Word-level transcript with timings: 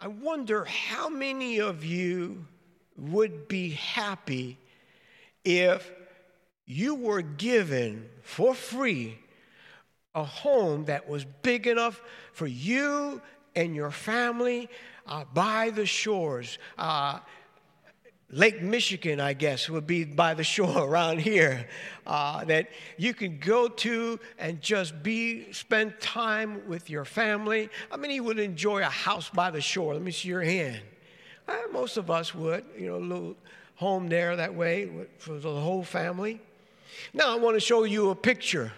I 0.00 0.08
wonder 0.08 0.64
how 0.64 1.08
many 1.08 1.60
of 1.60 1.84
you 1.84 2.46
would 2.96 3.48
be 3.48 3.70
happy 3.70 4.58
if 5.44 5.90
you 6.66 6.94
were 6.94 7.22
given 7.22 8.08
for 8.22 8.54
free 8.54 9.18
a 10.14 10.22
home 10.22 10.84
that 10.84 11.08
was 11.08 11.24
big 11.42 11.66
enough 11.66 12.00
for 12.32 12.46
you 12.46 13.20
and 13.56 13.74
your 13.74 13.90
family 13.90 14.68
uh, 15.06 15.24
by 15.34 15.70
the 15.70 15.86
shores. 15.86 16.58
Uh, 16.76 17.18
Lake 18.30 18.60
Michigan, 18.60 19.20
I 19.20 19.32
guess, 19.32 19.70
would 19.70 19.86
be 19.86 20.04
by 20.04 20.34
the 20.34 20.44
shore 20.44 20.84
around 20.88 21.20
here 21.20 21.66
uh, 22.06 22.44
that 22.44 22.68
you 22.98 23.14
can 23.14 23.38
go 23.38 23.68
to 23.68 24.20
and 24.38 24.60
just 24.60 25.02
be 25.02 25.50
spend 25.52 25.98
time 25.98 26.68
with 26.68 26.90
your 26.90 27.06
family. 27.06 27.70
I 27.90 27.96
mean, 27.96 28.02
many 28.02 28.20
would 28.20 28.38
enjoy 28.38 28.82
a 28.82 28.84
house 28.84 29.30
by 29.30 29.50
the 29.50 29.60
shore? 29.60 29.94
Let 29.94 30.02
me 30.02 30.12
see 30.12 30.28
your 30.28 30.42
hand. 30.42 30.80
Uh, 31.46 31.56
most 31.72 31.96
of 31.96 32.10
us 32.10 32.34
would, 32.34 32.64
you 32.78 32.88
know, 32.88 32.96
a 32.96 32.98
little 32.98 33.36
home 33.76 34.08
there 34.08 34.36
that 34.36 34.54
way 34.54 34.90
for 35.18 35.38
the 35.38 35.50
whole 35.50 35.82
family. 35.82 36.40
Now 37.14 37.32
I 37.32 37.38
want 37.38 37.56
to 37.56 37.60
show 37.60 37.84
you 37.84 38.10
a 38.10 38.14
picture. 38.14 38.72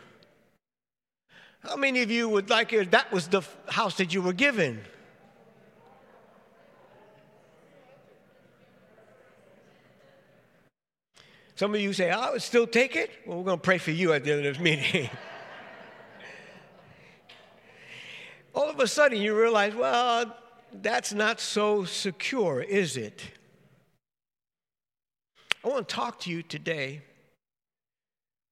How 1.61 1.77
many 1.77 2.03
of 2.03 2.11
you 2.11 2.29
would 2.29 2.49
like 2.49 2.73
it? 2.73 2.93
That 2.93 3.13
was 3.13 3.29
the 3.29 3.43
house 3.69 3.97
that 3.97 4.15
you 4.15 4.23
were 4.23 4.33
given. 4.33 4.81
Some 11.61 11.75
of 11.75 11.81
you 11.83 11.93
say, 11.93 12.11
I 12.11 12.31
would 12.31 12.41
still 12.41 12.67
take 12.67 12.97
it. 12.97 13.11
Well, 13.27 13.37
we're 13.37 13.45
going 13.45 13.59
to 13.59 13.63
pray 13.63 13.77
for 13.77 13.91
you 13.91 14.15
at 14.15 14.25
the 14.25 14.33
end 14.33 14.47
of 14.47 14.55
this 14.55 14.63
meeting. 14.63 15.11
All 18.55 18.71
of 18.71 18.81
a 18.81 18.87
sudden, 18.87 19.21
you 19.21 19.39
realize, 19.39 19.75
well, 19.75 20.35
that's 20.73 21.13
not 21.13 21.39
so 21.39 21.85
secure, 21.85 22.63
is 22.63 22.97
it? 22.97 23.23
I 25.63 25.69
want 25.69 25.87
to 25.87 25.95
talk 25.95 26.19
to 26.21 26.31
you 26.31 26.43
today 26.43 27.03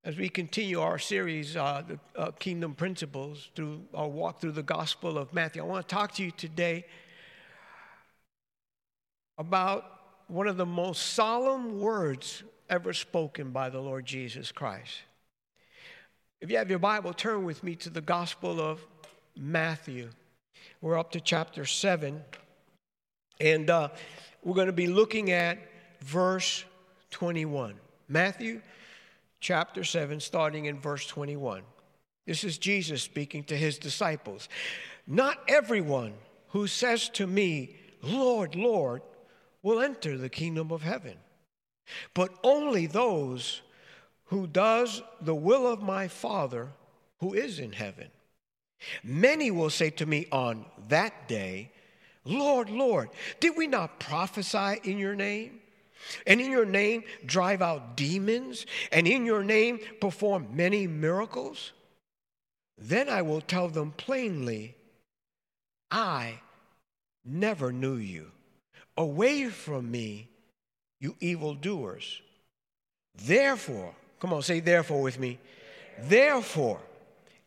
as 0.05 0.19
we 0.19 0.29
continue 0.29 0.83
our 0.83 0.99
series, 0.99 1.57
uh, 1.57 1.85
the 1.89 1.99
uh, 2.15 2.33
Kingdom 2.33 2.75
Principles, 2.75 3.49
through 3.55 3.85
our 3.95 4.07
walk 4.07 4.39
through 4.39 4.53
the 4.53 4.63
Gospel 4.63 5.17
of 5.17 5.33
Matthew. 5.33 5.63
I 5.63 5.65
want 5.65 5.89
to 5.89 5.95
talk 5.95 6.13
to 6.17 6.23
you 6.23 6.31
today 6.31 6.85
about 9.39 9.87
one 10.27 10.47
of 10.47 10.59
the 10.59 10.67
most 10.67 11.15
solemn 11.15 11.81
words 11.81 12.43
ever 12.69 12.93
spoken 12.93 13.51
by 13.51 13.71
the 13.71 13.81
Lord 13.81 14.05
Jesus 14.05 14.53
Christ. 14.53 15.03
If 16.41 16.51
you 16.51 16.59
have 16.59 16.71
your 16.71 16.79
Bible, 16.79 17.13
turn 17.13 17.45
with 17.45 17.65
me 17.65 17.75
to 17.77 17.91
the 17.91 18.01
Gospel 18.01 18.61
of 18.61 18.85
Matthew. 19.37 20.11
We're 20.81 20.99
up 20.99 21.11
to 21.13 21.21
chapter 21.21 21.65
7, 21.65 22.23
and 23.41 23.71
uh, 23.71 23.89
we're 24.45 24.55
going 24.55 24.67
to 24.67 24.73
be 24.73 24.87
looking 24.87 25.33
at 25.33 25.59
verse 26.01 26.65
21. 27.11 27.75
Matthew 28.09 28.61
chapter 29.41 29.83
7, 29.83 30.21
starting 30.21 30.67
in 30.67 30.79
verse 30.79 31.07
21. 31.07 31.63
This 32.27 32.45
is 32.45 32.59
Jesus 32.59 33.03
speaking 33.03 33.43
to 33.45 33.57
his 33.57 33.79
disciples. 33.79 34.49
Not 35.07 35.39
everyone 35.49 36.13
who 36.49 36.67
says 36.67 37.09
to 37.11 37.27
me, 37.27 37.77
Lord, 38.03 38.55
Lord, 38.55 39.03
will 39.63 39.81
enter 39.81 40.17
the 40.17 40.29
kingdom 40.29 40.71
of 40.71 40.83
heaven 40.83 41.17
but 42.15 42.33
only 42.43 42.87
those 42.87 43.63
who 44.27 44.47
does 44.47 45.03
the 45.21 45.35
will 45.35 45.67
of 45.67 45.83
my 45.83 46.09
Father 46.09 46.69
who 47.21 47.35
is 47.35 47.59
in 47.59 47.73
heaven. 47.73 48.09
Many 49.03 49.51
will 49.51 49.71
say 49.71 49.91
to 49.91 50.07
me 50.07 50.27
on 50.31 50.65
that 50.89 51.29
day, 51.29 51.73
Lord, 52.25 52.71
Lord, 52.71 53.09
did 53.41 53.57
we 53.57 53.67
not 53.67 53.99
prophesy 53.99 54.81
in 54.85 54.99
your 54.99 55.15
name? 55.15 55.61
And 56.27 56.41
in 56.41 56.51
your 56.51 56.67
name 56.67 57.05
drive 57.25 57.63
out 57.63 57.97
demons? 57.97 58.67
And 58.93 59.09
in 59.09 59.25
your 59.25 59.43
name 59.43 59.81
perform 60.01 60.49
many 60.53 60.87
miracles? 60.87 61.73
Then 62.77 63.09
I 63.09 63.23
will 63.23 63.41
tell 63.41 63.69
them 63.69 63.93
plainly, 63.93 64.77
I 65.91 66.41
never 67.25 67.73
knew 67.73 67.97
you. 67.97 68.31
Away 68.97 69.49
from 69.49 69.91
me, 69.91 70.29
you 71.01 71.17
evildoers. 71.21 72.21
Therefore, 73.15 73.95
come 74.21 74.33
on, 74.33 74.43
say 74.43 74.61
therefore 74.61 75.03
with 75.03 75.19
me. 75.19 75.39
Therefore, 76.01 76.81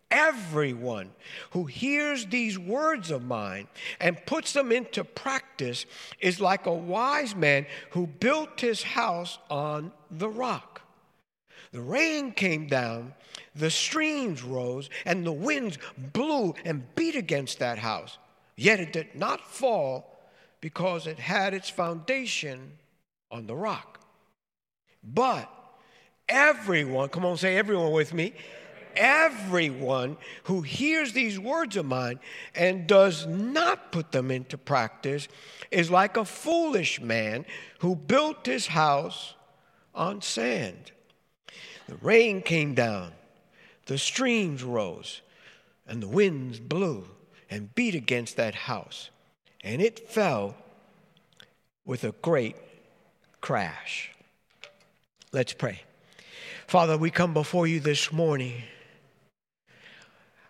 everyone 0.09 1.11
who 1.51 1.65
hears 1.65 2.25
these 2.25 2.59
words 2.59 3.09
of 3.11 3.23
mine 3.23 3.67
and 3.99 4.25
puts 4.25 4.53
them 4.53 4.71
into 4.71 5.03
practice 5.03 5.85
is 6.19 6.41
like 6.41 6.65
a 6.65 6.73
wise 6.73 7.35
man 7.35 7.65
who 7.91 8.07
built 8.07 8.59
his 8.59 8.83
house 8.83 9.39
on 9.49 9.91
the 10.11 10.29
rock. 10.29 10.81
The 11.71 11.81
rain 11.81 12.33
came 12.33 12.67
down, 12.67 13.13
the 13.55 13.71
streams 13.71 14.43
rose, 14.43 14.89
and 15.05 15.25
the 15.25 15.31
winds 15.31 15.77
blew 15.97 16.53
and 16.65 16.83
beat 16.95 17.15
against 17.15 17.59
that 17.59 17.77
house. 17.77 18.17
Yet 18.57 18.81
it 18.81 18.91
did 18.91 19.15
not 19.15 19.47
fall 19.49 20.19
because 20.59 21.07
it 21.07 21.17
had 21.17 21.53
its 21.53 21.69
foundation 21.69 22.73
on 23.31 23.47
the 23.47 23.55
rock. 23.55 23.99
But 25.03 25.49
everyone, 26.27 27.09
come 27.09 27.25
on, 27.25 27.37
say 27.37 27.57
everyone 27.57 27.91
with 27.91 28.13
me. 28.13 28.33
Everyone 28.95 30.17
who 30.43 30.61
hears 30.61 31.13
these 31.13 31.39
words 31.39 31.77
of 31.77 31.85
mine 31.85 32.19
and 32.53 32.87
does 32.87 33.25
not 33.25 33.91
put 33.91 34.11
them 34.11 34.29
into 34.31 34.57
practice 34.57 35.29
is 35.71 35.89
like 35.89 36.17
a 36.17 36.25
foolish 36.25 36.99
man 36.99 37.45
who 37.79 37.95
built 37.95 38.45
his 38.45 38.67
house 38.67 39.33
on 39.95 40.21
sand. 40.21 40.91
The 41.87 41.95
rain 41.95 42.41
came 42.41 42.73
down, 42.73 43.13
the 43.85 43.97
streams 43.97 44.63
rose, 44.63 45.21
and 45.87 46.03
the 46.03 46.07
winds 46.07 46.59
blew 46.59 47.05
and 47.49 47.73
beat 47.75 47.95
against 47.95 48.37
that 48.37 48.55
house, 48.55 49.09
and 49.63 49.81
it 49.81 50.09
fell 50.09 50.55
with 51.85 52.03
a 52.03 52.13
great 52.21 52.55
crash. 53.41 54.11
Let's 55.33 55.53
pray. 55.53 55.81
Father, 56.67 56.97
we 56.97 57.09
come 57.09 57.33
before 57.33 57.67
you 57.67 57.79
this 57.79 58.11
morning. 58.11 58.63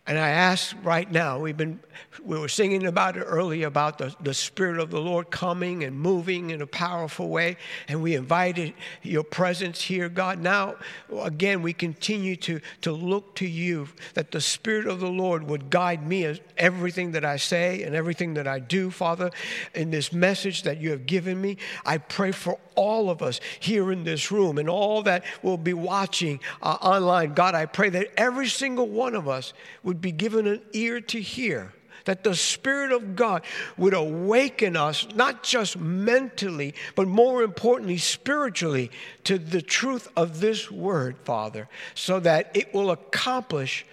And 0.08 0.18
I 0.18 0.30
ask 0.30 0.76
right 0.84 1.10
now, 1.10 1.40
we've 1.40 1.56
been, 1.56 1.80
we 2.24 2.38
were 2.38 2.50
singing 2.50 2.88
about 2.88 3.18
it 3.18 3.22
earlier 3.22 3.68
about 3.68 4.00
the, 4.00 4.14
the 4.20 4.34
Spirit 4.34 4.80
of 4.80 4.90
the 4.90 5.00
Lord 5.00 5.30
coming 5.30 5.84
and 5.84 5.98
moving 5.98 6.50
in 6.50 6.62
a 6.62 6.68
powerful 6.68 7.30
way. 7.30 7.56
And 7.88 8.02
we 8.02 8.16
invited 8.16 8.74
your 9.04 9.24
presence 9.24 9.80
here, 9.80 10.10
God. 10.10 10.40
Now, 10.40 10.76
again, 11.22 11.62
we 11.62 11.72
continue 11.72 12.36
to, 12.38 12.60
to 12.82 12.92
look 12.92 13.36
to 13.36 13.48
you 13.48 13.90
that 14.16 14.32
the 14.32 14.42
Spirit 14.42 14.88
of 14.88 15.00
the 15.00 15.08
Lord 15.08 15.44
would 15.44 15.70
guide 15.70 16.06
me 16.06 16.26
as 16.26 16.42
everything 16.58 17.12
that 17.12 17.24
I 17.24 17.38
say 17.38 17.84
and 17.84 17.96
everything 17.96 18.34
that 18.34 18.48
I 18.48 18.58
do, 18.58 18.90
Father, 18.90 19.30
in 19.76 19.92
this 19.92 20.12
message 20.12 20.64
that 20.64 20.82
you 20.82 20.90
have 20.90 21.06
given 21.06 21.40
me. 21.40 21.58
I 21.86 22.00
pray 22.00 22.32
for 22.32 22.58
all 22.76 23.10
of 23.10 23.22
us 23.22 23.40
here 23.60 23.92
in 23.92 24.04
this 24.04 24.32
room 24.32 24.58
and 24.58 24.70
all 24.70 25.04
that 25.04 25.24
will 25.42 25.58
be 25.58 25.74
watching 25.74 26.40
uh, 26.62 26.78
online. 26.82 27.34
God, 27.34 27.56
I 27.56 27.66
pray 27.66 27.90
that 27.90 28.08
every 28.18 28.48
single 28.48 28.88
one 28.88 29.16
of 29.16 29.28
us 29.28 29.54
would 29.84 30.02
be 30.02 30.12
given 30.12 30.48
an 30.48 30.62
ear 30.74 31.02
to 31.02 31.22
hear. 31.22 31.74
That 32.06 32.24
the 32.24 32.34
Spirit 32.34 32.92
of 32.92 33.16
God 33.16 33.44
would 33.78 33.94
awaken 33.94 34.76
us, 34.76 35.08
not 35.14 35.44
just 35.44 35.78
mentally, 35.78 36.74
but 36.96 37.08
more 37.08 37.44
importantly, 37.44 37.98
spiritually, 37.98 38.90
to 39.26 39.38
the 39.38 39.62
truth 39.62 40.08
of 40.16 40.40
this 40.40 40.72
word, 40.72 41.16
Father, 41.24 41.70
so 41.94 42.20
that 42.22 42.50
it 42.56 42.74
will 42.74 42.90
accomplish 42.90 43.86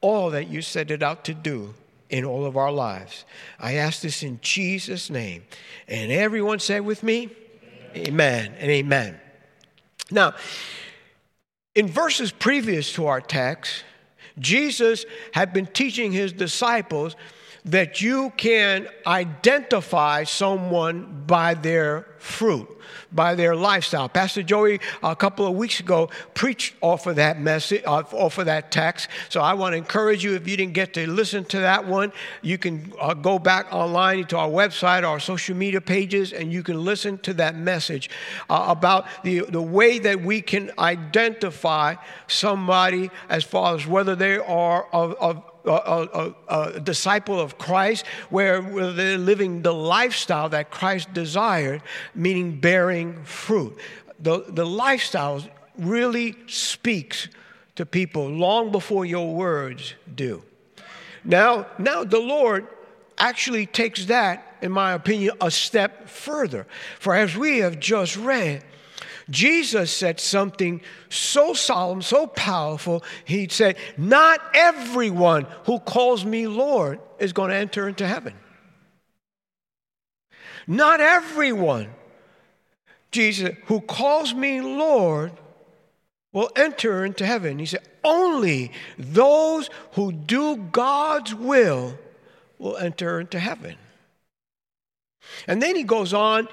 all 0.00 0.30
that 0.30 0.48
you 0.48 0.60
set 0.60 0.90
it 0.90 1.04
out 1.04 1.24
to 1.26 1.34
do 1.34 1.74
in 2.10 2.24
all 2.24 2.44
of 2.44 2.56
our 2.56 2.72
lives. 2.72 3.24
I 3.58 3.74
ask 3.74 4.00
this 4.00 4.22
in 4.22 4.40
Jesus' 4.42 5.10
name. 5.10 5.44
And 5.88 6.10
everyone 6.12 6.58
say 6.58 6.80
with 6.80 7.02
me, 7.02 7.30
Amen 7.96 8.54
and 8.58 8.70
amen. 8.70 9.18
Now, 10.10 10.34
in 11.74 11.88
verses 11.88 12.30
previous 12.30 12.92
to 12.94 13.06
our 13.06 13.20
text, 13.20 13.84
Jesus 14.38 15.06
had 15.32 15.52
been 15.52 15.66
teaching 15.66 16.12
his 16.12 16.32
disciples 16.32 17.16
that 17.66 18.00
you 18.00 18.32
can 18.36 18.88
identify 19.06 20.22
someone 20.22 21.24
by 21.26 21.52
their 21.54 22.06
fruit, 22.18 22.68
by 23.10 23.34
their 23.34 23.56
lifestyle. 23.56 24.08
Pastor 24.08 24.42
Joey, 24.42 24.80
a 25.02 25.16
couple 25.16 25.46
of 25.46 25.54
weeks 25.54 25.80
ago, 25.80 26.08
preached 26.34 26.74
off 26.80 27.08
of 27.08 27.16
that 27.16 27.40
message, 27.40 27.84
off 27.84 28.38
of 28.38 28.46
that 28.46 28.70
text. 28.70 29.08
So 29.28 29.40
I 29.40 29.54
want 29.54 29.72
to 29.72 29.78
encourage 29.78 30.22
you, 30.22 30.34
if 30.34 30.46
you 30.46 30.56
didn't 30.56 30.74
get 30.74 30.94
to 30.94 31.08
listen 31.10 31.44
to 31.46 31.60
that 31.60 31.86
one, 31.86 32.12
you 32.40 32.56
can 32.56 32.92
uh, 33.00 33.14
go 33.14 33.38
back 33.38 33.72
online 33.72 34.26
to 34.26 34.38
our 34.38 34.48
website, 34.48 35.02
our 35.02 35.18
social 35.18 35.56
media 35.56 35.80
pages, 35.80 36.32
and 36.32 36.52
you 36.52 36.62
can 36.62 36.84
listen 36.84 37.18
to 37.18 37.34
that 37.34 37.56
message 37.56 38.10
uh, 38.48 38.66
about 38.68 39.06
the, 39.24 39.40
the 39.40 39.62
way 39.62 39.98
that 39.98 40.20
we 40.20 40.40
can 40.40 40.70
identify 40.78 41.96
somebody 42.28 43.10
as 43.28 43.42
far 43.42 43.74
as 43.74 43.86
whether 43.88 44.14
they 44.14 44.36
are 44.38 44.86
of, 44.92 45.14
of 45.14 45.42
a, 45.66 46.34
a, 46.48 46.74
a 46.76 46.80
disciple 46.80 47.40
of 47.40 47.58
Christ, 47.58 48.06
where, 48.30 48.60
they're 48.92 49.18
living 49.18 49.62
the 49.62 49.74
lifestyle 49.74 50.48
that 50.50 50.70
Christ 50.70 51.12
desired, 51.12 51.82
meaning 52.14 52.60
bearing 52.60 53.24
fruit. 53.24 53.76
The, 54.20 54.44
the 54.48 54.64
lifestyle 54.66 55.42
really 55.78 56.36
speaks 56.46 57.28
to 57.74 57.84
people 57.84 58.28
long 58.28 58.72
before 58.72 59.04
your 59.04 59.34
words 59.34 59.94
do. 60.14 60.42
Now, 61.24 61.66
now 61.78 62.04
the 62.04 62.20
Lord 62.20 62.66
actually 63.18 63.66
takes 63.66 64.06
that, 64.06 64.56
in 64.62 64.72
my 64.72 64.92
opinion, 64.92 65.36
a 65.40 65.50
step 65.50 66.08
further. 66.08 66.66
For 66.98 67.14
as 67.14 67.36
we 67.36 67.58
have 67.58 67.78
just 67.80 68.16
read, 68.16 68.62
Jesus 69.28 69.90
said 69.90 70.20
something 70.20 70.80
so 71.08 71.52
solemn, 71.52 72.02
so 72.02 72.26
powerful. 72.26 73.02
He 73.24 73.48
said, 73.48 73.76
Not 73.96 74.40
everyone 74.54 75.46
who 75.64 75.80
calls 75.80 76.24
me 76.24 76.46
Lord 76.46 77.00
is 77.18 77.32
going 77.32 77.50
to 77.50 77.56
enter 77.56 77.88
into 77.88 78.06
heaven. 78.06 78.34
Not 80.68 81.00
everyone, 81.00 81.90
Jesus, 83.10 83.56
who 83.66 83.80
calls 83.80 84.34
me 84.34 84.60
Lord 84.60 85.32
will 86.32 86.50
enter 86.54 87.04
into 87.04 87.24
heaven. 87.24 87.58
He 87.58 87.66
said, 87.66 87.82
Only 88.04 88.72
those 88.98 89.70
who 89.92 90.12
do 90.12 90.56
God's 90.56 91.34
will 91.34 91.98
will 92.58 92.76
enter 92.76 93.20
into 93.20 93.38
heaven. 93.38 93.76
And 95.46 95.60
then 95.60 95.76
he 95.76 95.82
goes 95.82 96.14
on 96.14 96.48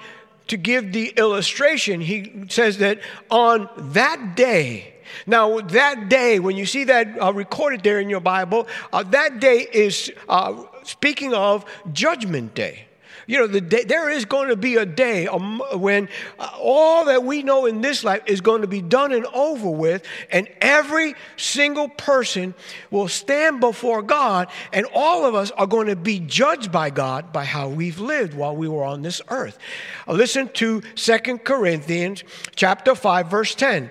to 0.48 0.56
give 0.56 0.92
the 0.92 1.08
illustration. 1.16 2.00
He 2.00 2.44
says 2.48 2.78
that 2.78 3.00
on 3.30 3.68
that 3.76 4.36
day, 4.36 4.94
now 5.26 5.60
that 5.60 6.08
day, 6.08 6.38
when 6.38 6.56
you 6.56 6.66
see 6.66 6.84
that 6.84 7.20
uh, 7.20 7.32
recorded 7.32 7.82
there 7.82 8.00
in 8.00 8.08
your 8.08 8.20
Bible, 8.20 8.66
uh, 8.92 9.02
that 9.04 9.40
day 9.40 9.66
is 9.72 10.12
uh, 10.28 10.62
speaking 10.82 11.34
of 11.34 11.64
Judgment 11.92 12.54
Day. 12.54 12.86
You 13.26 13.40
know, 13.40 13.46
the 13.46 13.60
day, 13.60 13.84
there 13.84 14.10
is 14.10 14.24
going 14.24 14.48
to 14.48 14.56
be 14.56 14.76
a 14.76 14.86
day 14.86 15.26
when 15.26 16.08
uh, 16.38 16.50
all 16.58 17.06
that 17.06 17.24
we 17.24 17.42
know 17.42 17.66
in 17.66 17.80
this 17.80 18.04
life 18.04 18.22
is 18.26 18.40
going 18.40 18.62
to 18.62 18.68
be 18.68 18.82
done 18.82 19.12
and 19.12 19.26
over 19.26 19.70
with, 19.70 20.04
and 20.30 20.48
every 20.60 21.14
single 21.36 21.88
person 21.88 22.54
will 22.90 23.08
stand 23.08 23.60
before 23.60 24.02
God, 24.02 24.48
and 24.72 24.86
all 24.94 25.24
of 25.24 25.34
us 25.34 25.50
are 25.52 25.66
going 25.66 25.86
to 25.86 25.96
be 25.96 26.20
judged 26.20 26.70
by 26.70 26.90
God 26.90 27.32
by 27.32 27.44
how 27.44 27.68
we've 27.68 27.98
lived 27.98 28.34
while 28.34 28.56
we 28.56 28.68
were 28.68 28.84
on 28.84 29.02
this 29.02 29.22
earth. 29.28 29.58
Uh, 30.06 30.12
listen 30.12 30.48
to 30.54 30.82
Second 30.94 31.44
Corinthians 31.44 32.24
chapter 32.54 32.94
5, 32.94 33.30
verse 33.30 33.54
10. 33.54 33.90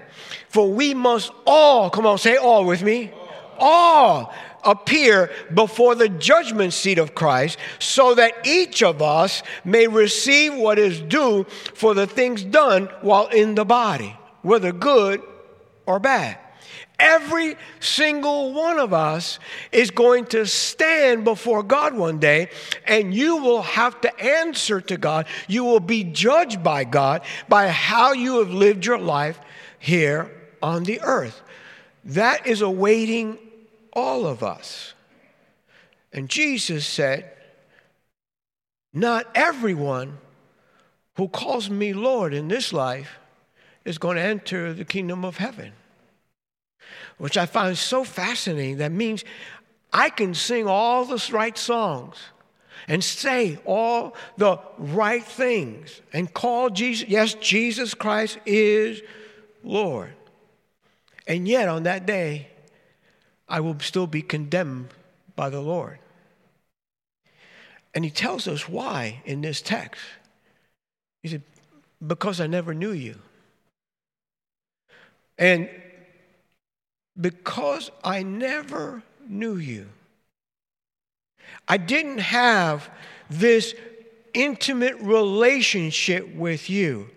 For 0.49 0.71
we 0.71 0.93
must 0.93 1.31
all, 1.47 1.89
come 1.89 2.05
on, 2.05 2.17
say 2.17 2.37
all 2.37 2.65
with 2.65 2.83
me, 2.83 3.11
all 3.57 4.33
appear 4.65 5.31
before 5.53 5.95
the 5.95 6.09
judgment 6.09 6.73
seat 6.73 6.97
of 6.97 7.15
Christ, 7.15 7.57
so 7.79 8.15
that 8.15 8.33
each 8.45 8.83
of 8.83 9.01
us 9.01 9.43
may 9.63 9.87
receive 9.87 10.53
what 10.55 10.79
is 10.79 10.99
due 11.01 11.45
for 11.73 11.93
the 11.93 12.07
things 12.07 12.43
done 12.43 12.89
while 13.01 13.27
in 13.27 13.55
the 13.55 13.65
body, 13.65 14.15
whether 14.41 14.71
good 14.71 15.21
or 15.85 15.99
bad. 15.99 16.37
Every 16.99 17.57
single 17.79 18.53
one 18.53 18.79
of 18.79 18.93
us 18.93 19.39
is 19.71 19.91
going 19.91 20.25
to 20.27 20.45
stand 20.45 21.23
before 21.23 21.63
God 21.63 21.95
one 21.95 22.19
day, 22.19 22.49
and 22.85 23.13
you 23.13 23.37
will 23.37 23.63
have 23.63 23.99
to 24.01 24.19
answer 24.19 24.79
to 24.79 24.97
God. 24.97 25.25
You 25.47 25.63
will 25.65 25.79
be 25.79 26.03
judged 26.03 26.63
by 26.63 26.83
God 26.83 27.23
by 27.49 27.67
how 27.67 28.13
you 28.13 28.39
have 28.39 28.51
lived 28.51 28.85
your 28.85 28.99
life 28.99 29.39
here 29.79 30.31
on 30.61 30.83
the 30.83 31.01
earth. 31.01 31.41
That 32.05 32.47
is 32.47 32.61
awaiting 32.61 33.37
all 33.93 34.25
of 34.25 34.43
us. 34.43 34.93
And 36.11 36.29
Jesus 36.29 36.85
said, 36.85 37.31
Not 38.93 39.27
everyone 39.33 40.17
who 41.15 41.27
calls 41.27 41.69
me 41.69 41.93
Lord 41.93 42.33
in 42.33 42.47
this 42.47 42.73
life 42.73 43.17
is 43.85 43.97
going 43.97 44.17
to 44.17 44.23
enter 44.23 44.73
the 44.73 44.85
kingdom 44.85 45.23
of 45.23 45.37
heaven. 45.37 45.73
Which 47.17 47.37
I 47.37 47.45
find 47.45 47.77
so 47.77 48.03
fascinating. 48.03 48.77
That 48.77 48.91
means 48.91 49.23
I 49.91 50.09
can 50.09 50.33
sing 50.33 50.67
all 50.67 51.05
the 51.05 51.23
right 51.31 51.57
songs 51.57 52.17
and 52.87 53.03
say 53.03 53.59
all 53.65 54.15
the 54.37 54.59
right 54.77 55.23
things 55.23 56.01
and 56.11 56.33
call 56.33 56.69
Jesus, 56.69 57.07
yes, 57.07 57.33
Jesus 57.35 57.93
Christ 57.93 58.39
is 58.45 59.01
Lord. 59.63 60.13
And 61.27 61.47
yet 61.47 61.69
on 61.69 61.83
that 61.83 62.05
day, 62.05 62.49
I 63.53 63.59
will 63.59 63.79
still 63.81 64.07
be 64.07 64.23
condemned 64.23 64.89
by 65.35 65.51
the 65.51 65.61
Lord. 65.61 65.99
And 67.93 68.03
he 68.03 68.09
tells 68.09 68.47
us 68.47 68.67
why 68.67 69.21
in 69.25 69.41
this 69.41 69.61
text. 69.61 70.01
He 71.21 71.29
said, 71.29 71.43
Because 72.05 72.41
I 72.41 72.47
never 72.47 72.73
knew 72.73 72.93
you. 72.93 73.19
And 75.37 75.69
because 77.21 77.91
I 78.03 78.23
never 78.23 79.03
knew 79.29 79.57
you, 79.57 79.87
I 81.67 81.77
didn't 81.77 82.21
have 82.21 82.89
this 83.29 83.75
intimate 84.33 84.99
relationship 84.99 86.33
with 86.33 86.71
you. 86.71 87.11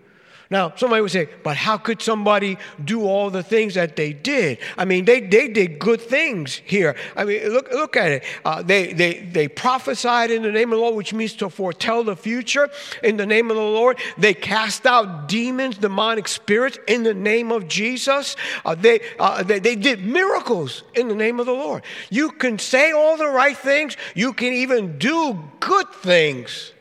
Now, 0.49 0.73
somebody 0.77 1.03
would 1.03 1.11
say, 1.11 1.29
but 1.43 1.57
how 1.57 1.77
could 1.77 2.01
somebody 2.01 2.57
do 2.85 3.05
all 3.05 3.31
the 3.31 3.43
things 3.43 3.75
that 3.75 3.97
they 3.97 4.13
did? 4.13 4.59
I 4.79 4.85
mean, 4.85 5.05
they, 5.05 5.21
they 5.21 5.49
did 5.49 5.81
good 5.81 6.01
things 6.01 6.61
here. 6.65 6.95
I 7.17 7.25
mean, 7.25 7.49
look, 7.49 7.73
look 7.73 7.97
at 7.97 8.13
it. 8.13 8.25
Uh, 8.45 8.63
they, 8.63 8.93
they, 8.93 9.21
they 9.21 9.49
prophesied 9.49 10.31
in 10.31 10.43
the 10.43 10.53
name 10.53 10.73
of 10.73 10.79
the 10.79 10.83
Lord, 10.83 10.95
which 10.95 11.13
means 11.13 11.35
to 11.37 11.51
foretell 11.51 12.05
the 12.05 12.15
future 12.15 12.69
in 13.03 13.17
the 13.17 13.27
name 13.27 13.51
of 13.51 13.57
the 13.57 13.63
Lord. 13.63 13.99
They 14.19 14.35
cast 14.35 14.87
out 14.87 15.27
demons, 15.27 15.79
demonic 15.79 16.29
spirits 16.29 16.79
in 16.87 17.03
the 17.03 17.15
name 17.15 17.51
of 17.51 17.67
Jesus. 17.67 18.37
Uh, 18.65 18.77
they, 18.77 19.01
uh, 19.19 19.43
they, 19.43 19.59
they 19.59 19.75
did 19.75 20.07
miracles 20.07 20.85
in 20.95 21.09
the 21.09 21.17
name 21.17 21.41
of 21.41 21.47
the 21.47 21.53
Lord. 21.53 21.83
You 22.09 22.31
can 22.31 22.61
say 22.61 22.93
all 22.93 23.17
the 23.17 23.29
right 23.29 23.57
things, 23.57 23.97
you 24.15 24.33
can 24.33 24.53
even 24.53 24.97
do 24.99 25.43
good 25.59 25.89
things 25.93 26.73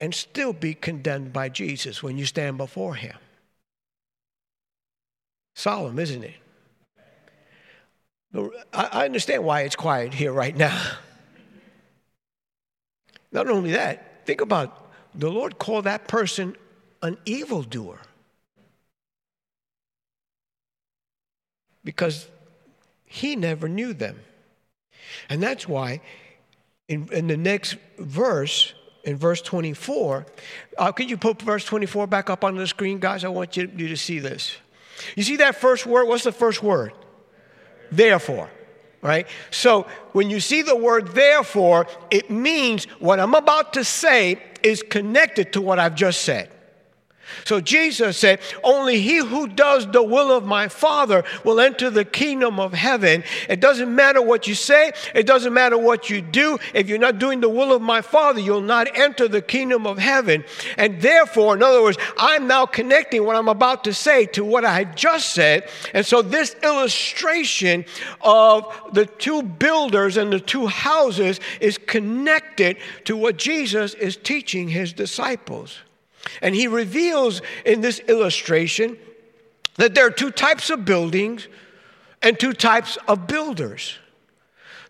and 0.00 0.14
still 0.14 0.52
be 0.52 0.74
condemned 0.74 1.32
by 1.32 1.48
Jesus 1.48 2.02
when 2.02 2.18
you 2.18 2.26
stand 2.26 2.58
before 2.58 2.94
him. 2.94 3.16
Solemn, 5.54 5.98
isn't 5.98 6.24
it? 6.24 6.34
I 8.72 9.04
understand 9.04 9.44
why 9.44 9.60
it's 9.60 9.76
quiet 9.76 10.12
here 10.12 10.32
right 10.32 10.56
now. 10.56 10.82
Not 13.32 13.48
only 13.48 13.72
that, 13.72 14.26
think 14.26 14.40
about 14.40 14.92
the 15.14 15.30
Lord 15.30 15.58
called 15.58 15.84
that 15.84 16.08
person 16.08 16.56
an 17.02 17.16
evildoer. 17.24 18.00
Because 21.84 22.28
he 23.04 23.36
never 23.36 23.68
knew 23.68 23.92
them. 23.92 24.18
And 25.28 25.42
that's 25.42 25.68
why 25.68 26.00
in, 26.88 27.08
in 27.12 27.28
the 27.28 27.36
next 27.36 27.76
verse, 27.98 28.74
in 29.04 29.16
verse 29.16 29.40
24. 29.42 30.26
Uh, 30.76 30.92
could 30.92 31.08
you 31.08 31.16
put 31.16 31.40
verse 31.40 31.64
24 31.64 32.06
back 32.06 32.30
up 32.30 32.44
on 32.44 32.56
the 32.56 32.66
screen, 32.66 32.98
guys? 32.98 33.24
I 33.24 33.28
want 33.28 33.56
you, 33.56 33.70
you 33.76 33.88
to 33.88 33.96
see 33.96 34.18
this. 34.18 34.56
You 35.16 35.22
see 35.22 35.36
that 35.36 35.56
first 35.56 35.86
word? 35.86 36.06
What's 36.06 36.24
the 36.24 36.32
first 36.32 36.62
word? 36.62 36.92
Therefore. 37.90 38.50
Right? 39.02 39.26
So 39.50 39.86
when 40.12 40.30
you 40.30 40.40
see 40.40 40.62
the 40.62 40.76
word 40.76 41.08
therefore, 41.08 41.86
it 42.10 42.30
means 42.30 42.86
what 43.00 43.20
I'm 43.20 43.34
about 43.34 43.74
to 43.74 43.84
say 43.84 44.42
is 44.62 44.82
connected 44.82 45.52
to 45.52 45.60
what 45.60 45.78
I've 45.78 45.94
just 45.94 46.22
said. 46.22 46.50
So 47.44 47.60
Jesus 47.60 48.16
said, 48.16 48.40
Only 48.62 49.00
he 49.00 49.18
who 49.18 49.48
does 49.48 49.86
the 49.90 50.02
will 50.02 50.30
of 50.30 50.44
my 50.44 50.68
Father 50.68 51.24
will 51.44 51.60
enter 51.60 51.90
the 51.90 52.04
kingdom 52.04 52.60
of 52.60 52.72
heaven. 52.72 53.24
It 53.48 53.60
doesn't 53.60 53.94
matter 53.94 54.22
what 54.22 54.46
you 54.46 54.54
say, 54.54 54.92
it 55.14 55.26
doesn't 55.26 55.52
matter 55.52 55.78
what 55.78 56.10
you 56.10 56.20
do. 56.20 56.58
If 56.72 56.88
you're 56.88 56.98
not 56.98 57.18
doing 57.18 57.40
the 57.40 57.48
will 57.48 57.72
of 57.72 57.82
my 57.82 58.00
Father, 58.00 58.40
you'll 58.40 58.60
not 58.60 58.96
enter 58.96 59.28
the 59.28 59.42
kingdom 59.42 59.86
of 59.86 59.98
heaven. 59.98 60.44
And 60.76 61.00
therefore, 61.00 61.54
in 61.54 61.62
other 61.62 61.82
words, 61.82 61.98
I'm 62.18 62.46
now 62.46 62.66
connecting 62.66 63.24
what 63.24 63.36
I'm 63.36 63.48
about 63.48 63.84
to 63.84 63.94
say 63.94 64.26
to 64.26 64.44
what 64.44 64.64
I 64.64 64.84
just 64.84 65.34
said. 65.34 65.68
And 65.92 66.04
so 66.04 66.22
this 66.22 66.54
illustration 66.62 67.84
of 68.20 68.66
the 68.92 69.06
two 69.06 69.42
builders 69.42 70.16
and 70.16 70.32
the 70.32 70.40
two 70.40 70.66
houses 70.66 71.40
is 71.60 71.78
connected 71.78 72.76
to 73.04 73.16
what 73.16 73.36
Jesus 73.36 73.94
is 73.94 74.16
teaching 74.16 74.68
his 74.68 74.92
disciples. 74.92 75.80
And 76.40 76.54
he 76.54 76.66
reveals 76.66 77.42
in 77.64 77.80
this 77.80 78.00
illustration 78.00 78.98
that 79.76 79.94
there 79.94 80.06
are 80.06 80.10
two 80.10 80.30
types 80.30 80.70
of 80.70 80.84
buildings 80.84 81.48
and 82.22 82.38
two 82.38 82.52
types 82.52 82.96
of 83.08 83.26
builders. 83.26 83.98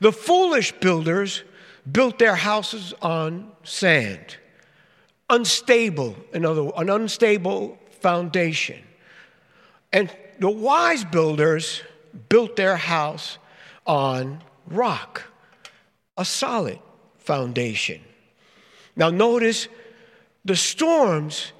The 0.01 0.13
foolish 0.13 0.73
builders 0.73 1.43
built 1.91 2.19
their 2.19 2.37
houses 2.37 2.95
on 3.03 3.53
sand, 3.63 4.37
unstable, 5.29 6.17
another 6.33 6.71
an 6.77 6.91
unstable 6.91 7.79
foundation. 8.01 8.83
And 9.93 10.11
the 10.39 10.51
wise 10.51 11.05
builders 11.05 11.83
built 12.29 12.57
their 12.57 12.77
house 12.77 13.39
on 13.87 14.43
rock, 14.67 15.23
a 16.17 16.25
solid 16.25 16.79
foundation. 17.19 18.01
Now, 18.97 19.11
notice 19.11 19.69
the 20.45 20.57
storms 20.57 21.53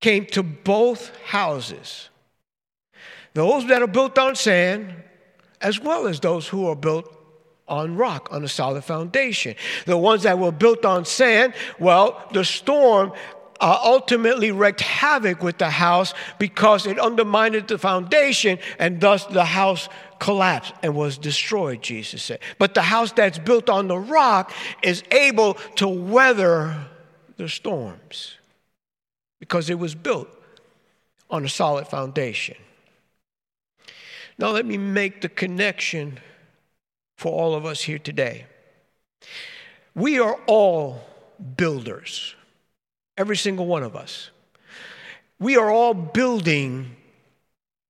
came 0.00 0.26
to 0.26 0.42
both 0.42 1.14
houses 1.24 2.10
those 3.34 3.66
that 3.68 3.80
are 3.82 3.86
built 3.86 4.18
on 4.18 4.34
sand, 4.34 4.94
as 5.60 5.80
well 5.80 6.06
as 6.06 6.20
those 6.20 6.48
who 6.48 6.66
are 6.66 6.76
built 6.76 7.16
on 7.68 7.96
rock, 7.96 8.28
on 8.32 8.42
a 8.42 8.48
solid 8.48 8.82
foundation. 8.82 9.54
The 9.86 9.96
ones 9.96 10.24
that 10.24 10.38
were 10.38 10.52
built 10.52 10.84
on 10.84 11.04
sand, 11.04 11.54
well, 11.78 12.26
the 12.32 12.44
storm 12.44 13.12
uh, 13.60 13.78
ultimately 13.84 14.50
wreaked 14.50 14.80
havoc 14.80 15.42
with 15.42 15.58
the 15.58 15.70
house 15.70 16.14
because 16.38 16.86
it 16.86 16.98
undermined 16.98 17.68
the 17.68 17.78
foundation 17.78 18.58
and 18.78 19.00
thus 19.00 19.26
the 19.26 19.44
house 19.44 19.88
collapsed 20.18 20.72
and 20.82 20.96
was 20.96 21.18
destroyed, 21.18 21.82
Jesus 21.82 22.22
said. 22.22 22.40
But 22.58 22.74
the 22.74 22.82
house 22.82 23.12
that's 23.12 23.38
built 23.38 23.70
on 23.70 23.86
the 23.86 23.98
rock 23.98 24.52
is 24.82 25.04
able 25.12 25.54
to 25.76 25.86
weather 25.86 26.74
the 27.40 27.48
storms 27.48 28.36
because 29.38 29.70
it 29.70 29.78
was 29.78 29.94
built 29.94 30.28
on 31.30 31.44
a 31.44 31.48
solid 31.48 31.86
foundation. 31.86 32.56
Now, 34.38 34.50
let 34.50 34.66
me 34.66 34.76
make 34.76 35.20
the 35.20 35.28
connection 35.28 36.18
for 37.16 37.32
all 37.32 37.54
of 37.54 37.64
us 37.64 37.82
here 37.82 37.98
today. 37.98 38.46
We 39.94 40.18
are 40.18 40.38
all 40.46 41.02
builders, 41.56 42.34
every 43.16 43.36
single 43.36 43.66
one 43.66 43.82
of 43.82 43.96
us. 43.96 44.30
We 45.38 45.56
are 45.56 45.70
all 45.70 45.94
building 45.94 46.96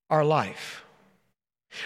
our 0.09 0.25
life. 0.25 0.85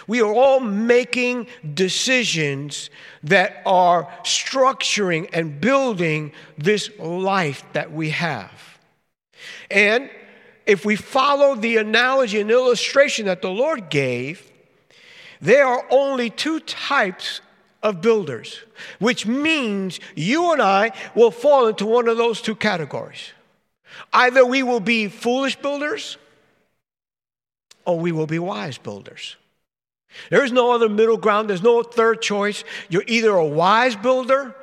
We 0.07 0.23
are 0.23 0.33
all 0.33 0.61
making 0.61 1.47
decisions 1.75 2.91
that 3.23 3.63
are 3.67 4.05
structuring 4.23 5.29
and 5.33 5.61
building 5.61 6.33
this 6.57 6.91
life 6.99 7.65
that 7.73 7.93
we 7.93 8.11
have. 8.11 8.79
And 9.71 10.11
if 10.67 10.85
we 10.85 10.97
follow 10.97 11.55
the 11.55 11.77
analogy 11.77 12.41
and 12.41 12.51
illustration 12.51 13.27
that 13.27 13.43
the 13.43 13.51
Lord 13.51 13.91
gave, 13.91 14.51
there 15.41 15.67
are 15.67 15.85
only 15.91 16.31
two 16.31 16.61
types 16.61 17.43
of 17.83 18.01
builders, 18.01 18.61
which 18.99 19.27
means 19.27 20.01
you 20.15 20.53
and 20.53 20.63
I 20.63 20.93
will 21.15 21.31
fall 21.31 21.67
into 21.69 21.85
one 21.85 22.09
of 22.09 22.17
those 22.17 22.41
two 22.41 22.55
categories. 22.55 23.33
Either 24.13 24.45
we 24.45 24.63
will 24.63 24.81
be 24.81 25.09
foolish 25.09 25.57
builders 25.57 26.17
or 27.85 28.01
we 28.01 28.11
will 28.11 28.27
be 28.27 28.39
wise 28.39 28.79
builders. 28.79 29.37
There 30.31 30.45
is 30.45 30.53
no 30.53 30.73
other 30.73 30.89
middle 30.89 31.17
ground, 31.17 31.51
there's 31.51 31.63
no 31.63 31.83
third 31.83 32.23
choice. 32.23 32.65
You're 32.89 33.05
either 33.07 33.31
a 33.31 33.45
wise 33.47 33.97
builder 33.97 34.55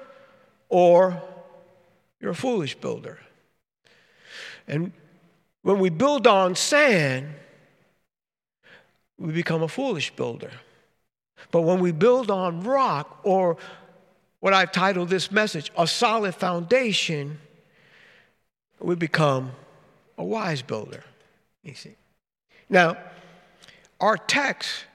or 0.70 1.22
you're 2.20 2.32
a 2.32 2.36
foolish 2.36 2.76
builder. 2.76 3.20
And 4.68 4.92
when 5.64 5.80
we 5.80 5.90
build 5.90 6.28
on 6.28 6.56
sand, 6.56 7.34
we 9.18 9.32
become 9.34 9.62
a 9.62 9.68
foolish 9.68 10.16
builder. 10.16 10.52
But 11.52 11.62
when 11.62 11.80
we 11.80 11.92
build 11.92 12.32
on 12.32 12.64
rock, 12.64 13.20
or 13.24 13.58
what 14.40 14.54
I've 14.54 14.72
titled 14.72 15.10
this 15.10 15.32
message, 15.32 15.72
a 15.78 15.86
solid 15.88 16.36
foundation, 16.36 17.40
we 18.80 18.96
become 18.96 19.52
a 20.18 20.24
wise 20.24 20.62
builder. 20.62 21.04
You 21.64 21.76
see. 21.76 21.96
Now, 22.70 22.98
our 24.00 24.18
text 24.18 24.86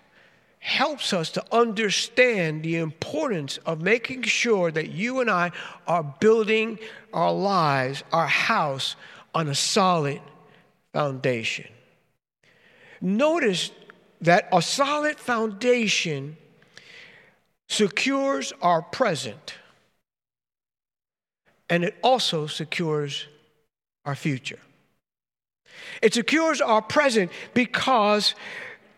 helps 0.66 1.12
us 1.12 1.30
to 1.30 1.44
understand 1.52 2.64
the 2.64 2.74
importance 2.74 3.56
of 3.66 3.80
making 3.80 4.20
sure 4.22 4.68
that 4.72 4.90
you 4.90 5.20
and 5.20 5.30
I 5.30 5.52
are 5.86 6.02
building 6.18 6.80
our 7.12 7.32
lives, 7.32 8.02
our 8.12 8.26
house, 8.26 8.96
on 9.32 9.46
a 9.46 9.54
solid 9.54 10.20
foundation. 10.92 11.68
Notice 13.00 13.70
that 14.22 14.48
a 14.52 14.60
solid 14.60 15.20
foundation 15.20 16.36
secures 17.68 18.52
our 18.60 18.82
present 18.82 19.54
and 21.70 21.84
it 21.84 21.94
also 22.02 22.48
secures 22.48 23.28
our 24.04 24.16
future. 24.16 24.58
It 26.02 26.12
secures 26.12 26.60
our 26.60 26.82
present 26.82 27.30
because 27.54 28.34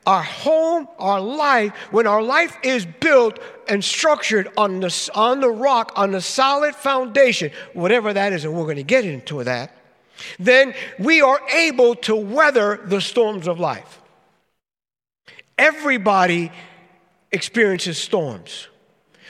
our 0.09 0.23
home, 0.23 0.89
our 0.99 1.21
life, 1.21 1.71
when 1.91 2.07
our 2.07 2.23
life 2.23 2.57
is 2.63 2.87
built 2.87 3.39
and 3.69 3.85
structured 3.85 4.49
on 4.57 4.81
the, 4.81 5.11
on 5.15 5.41
the 5.41 5.51
rock, 5.51 5.93
on 5.97 6.13
the 6.13 6.21
solid 6.23 6.75
foundation, 6.75 7.51
whatever 7.75 8.15
that 8.15 8.33
is, 8.33 8.43
and 8.47 8.55
we're 8.55 8.65
going 8.65 8.77
to 8.77 8.83
get 8.83 9.05
into 9.05 9.45
that, 9.45 9.77
then 10.39 10.73
we 10.99 11.21
are 11.21 11.39
able 11.51 11.95
to 11.95 12.17
weather 12.17 12.81
the 12.87 13.03
storms 13.03 13.47
of 13.47 13.61
life. 13.61 14.01
Everybody 15.59 16.53
experiences 17.31 17.99
storms. 17.99 18.69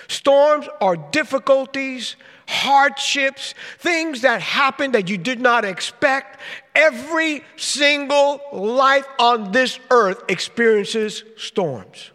Storms 0.07 0.69
are 0.81 0.95
difficulties, 0.95 2.15
hardships, 2.49 3.55
things 3.79 4.23
that 4.23 4.41
happen 4.41 4.93
that 4.93 5.09
you 5.09 5.19
did 5.19 5.39
not 5.39 5.67
expect. 5.67 6.41
Every 6.75 7.45
single 7.57 8.41
life 8.53 9.07
on 9.19 9.53
this 9.53 9.79
earth 9.91 10.23
experiences 10.29 11.25
storms. 11.37 12.11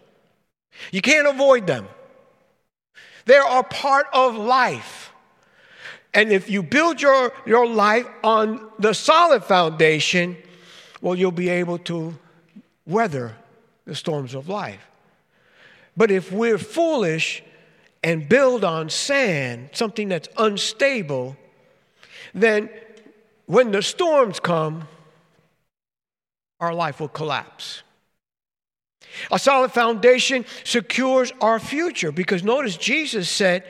You 0.92 1.02
can't 1.02 1.28
avoid 1.28 1.68
them. 1.68 1.88
They 3.26 3.38
are 3.38 3.64
part 3.64 4.08
of 4.12 4.36
life. 4.36 5.14
And 6.16 6.32
if 6.32 6.50
you 6.50 6.64
build 6.64 7.02
your, 7.02 7.32
your 7.46 7.68
life 7.68 8.08
on 8.24 8.70
the 8.80 8.94
solid 8.94 9.44
foundation, 9.44 10.36
well, 11.00 11.16
you'll 11.16 11.32
be 11.32 11.50
able 11.50 11.78
to 11.80 12.18
weather 12.86 13.36
the 13.86 13.96
storms 13.96 14.34
of 14.34 14.50
life. 14.50 14.82
But 15.96 16.10
if 16.10 16.32
we're 16.32 16.58
foolish 16.58 17.44
and 18.04 18.28
build 18.28 18.64
on 18.64 18.90
sand, 18.90 19.70
something 19.74 20.10
that's 20.10 20.28
unstable, 20.38 21.38
then 22.34 22.70
when 23.46 23.72
the 23.72 23.82
storms 23.82 24.40
come, 24.40 24.88
our 26.60 26.74
life 26.74 27.00
will 27.00 27.08
collapse. 27.08 27.84
A 29.32 29.40
solid 29.40 29.72
foundation 29.72 30.46
secures 30.64 31.32
our 31.40 31.60
future 31.60 32.12
because 32.12 32.44
notice 32.44 32.78
Jesus 32.78 33.30
said, 33.30 33.64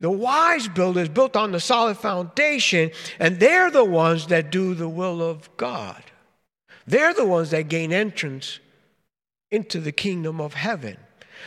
the 0.00 0.10
wise 0.10 0.66
builder 0.66 1.00
is 1.00 1.10
built 1.10 1.36
on 1.36 1.52
the 1.52 1.60
solid 1.60 1.98
foundation, 1.98 2.90
and 3.18 3.38
they're 3.38 3.70
the 3.70 3.84
ones 3.84 4.28
that 4.28 4.50
do 4.50 4.74
the 4.74 4.88
will 4.88 5.20
of 5.22 5.54
God. 5.58 6.02
They're 6.86 7.12
the 7.12 7.26
ones 7.26 7.50
that 7.50 7.68
gain 7.68 7.92
entrance 7.92 8.60
into 9.50 9.78
the 9.78 9.92
kingdom 9.92 10.40
of 10.40 10.54
heaven. 10.54 10.96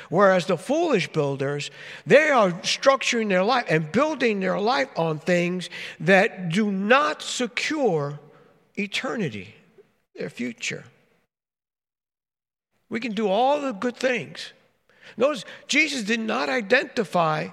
Whereas 0.10 0.46
the 0.46 0.58
foolish 0.58 1.08
builders, 1.10 1.72
they 2.06 2.30
are 2.30 2.52
structuring 2.62 3.30
their 3.30 3.44
life 3.44 3.66
and 3.70 3.92
building 3.92 4.40
their 4.40 4.60
life 4.60 4.90
on 4.96 5.20
things 5.20 5.70
that 6.00 6.50
do 6.50 6.72
not 6.72 7.22
secure 7.22 8.20
eternity, 8.76 9.56
their 10.16 10.30
future. 10.30 10.84
We 12.90 13.00
can 13.00 13.14
do 13.14 13.28
all 13.28 13.62
the 13.62 13.72
good 13.72 13.98
things. 13.98 14.54
Notice, 15.18 15.46
Jesus 15.68 16.04
did 16.04 16.20
not 16.20 16.50
identify 16.50 17.50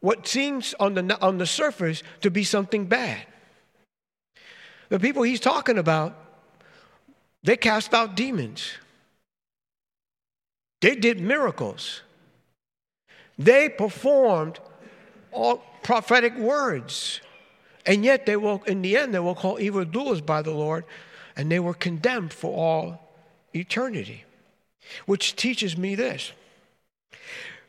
what 0.00 0.26
seems 0.26 0.74
on 0.80 0.94
the, 0.94 1.20
on 1.20 1.38
the 1.38 1.46
surface 1.46 2.02
to 2.22 2.30
be 2.30 2.44
something 2.44 2.86
bad. 2.86 3.26
The 4.88 4.98
people 4.98 5.22
he's 5.22 5.40
talking 5.40 5.78
about 5.78 6.16
they 7.42 7.56
cast 7.56 7.94
out 7.94 8.16
demons. 8.16 8.72
They 10.80 10.94
did 10.94 11.20
miracles. 11.20 12.02
They 13.38 13.68
performed 13.68 14.58
all 15.32 15.62
prophetic 15.82 16.36
words. 16.36 17.20
And 17.86 18.04
yet 18.04 18.26
they 18.26 18.36
will, 18.36 18.62
in 18.66 18.82
the 18.82 18.96
end, 18.96 19.14
they 19.14 19.18
were 19.18 19.34
called 19.34 19.60
evildoers 19.60 20.20
by 20.20 20.42
the 20.42 20.52
Lord, 20.52 20.84
and 21.36 21.50
they 21.50 21.58
were 21.58 21.74
condemned 21.74 22.32
for 22.32 22.54
all 22.54 23.14
eternity. 23.54 24.24
Which 25.06 25.36
teaches 25.36 25.76
me 25.76 25.94
this. 25.94 26.32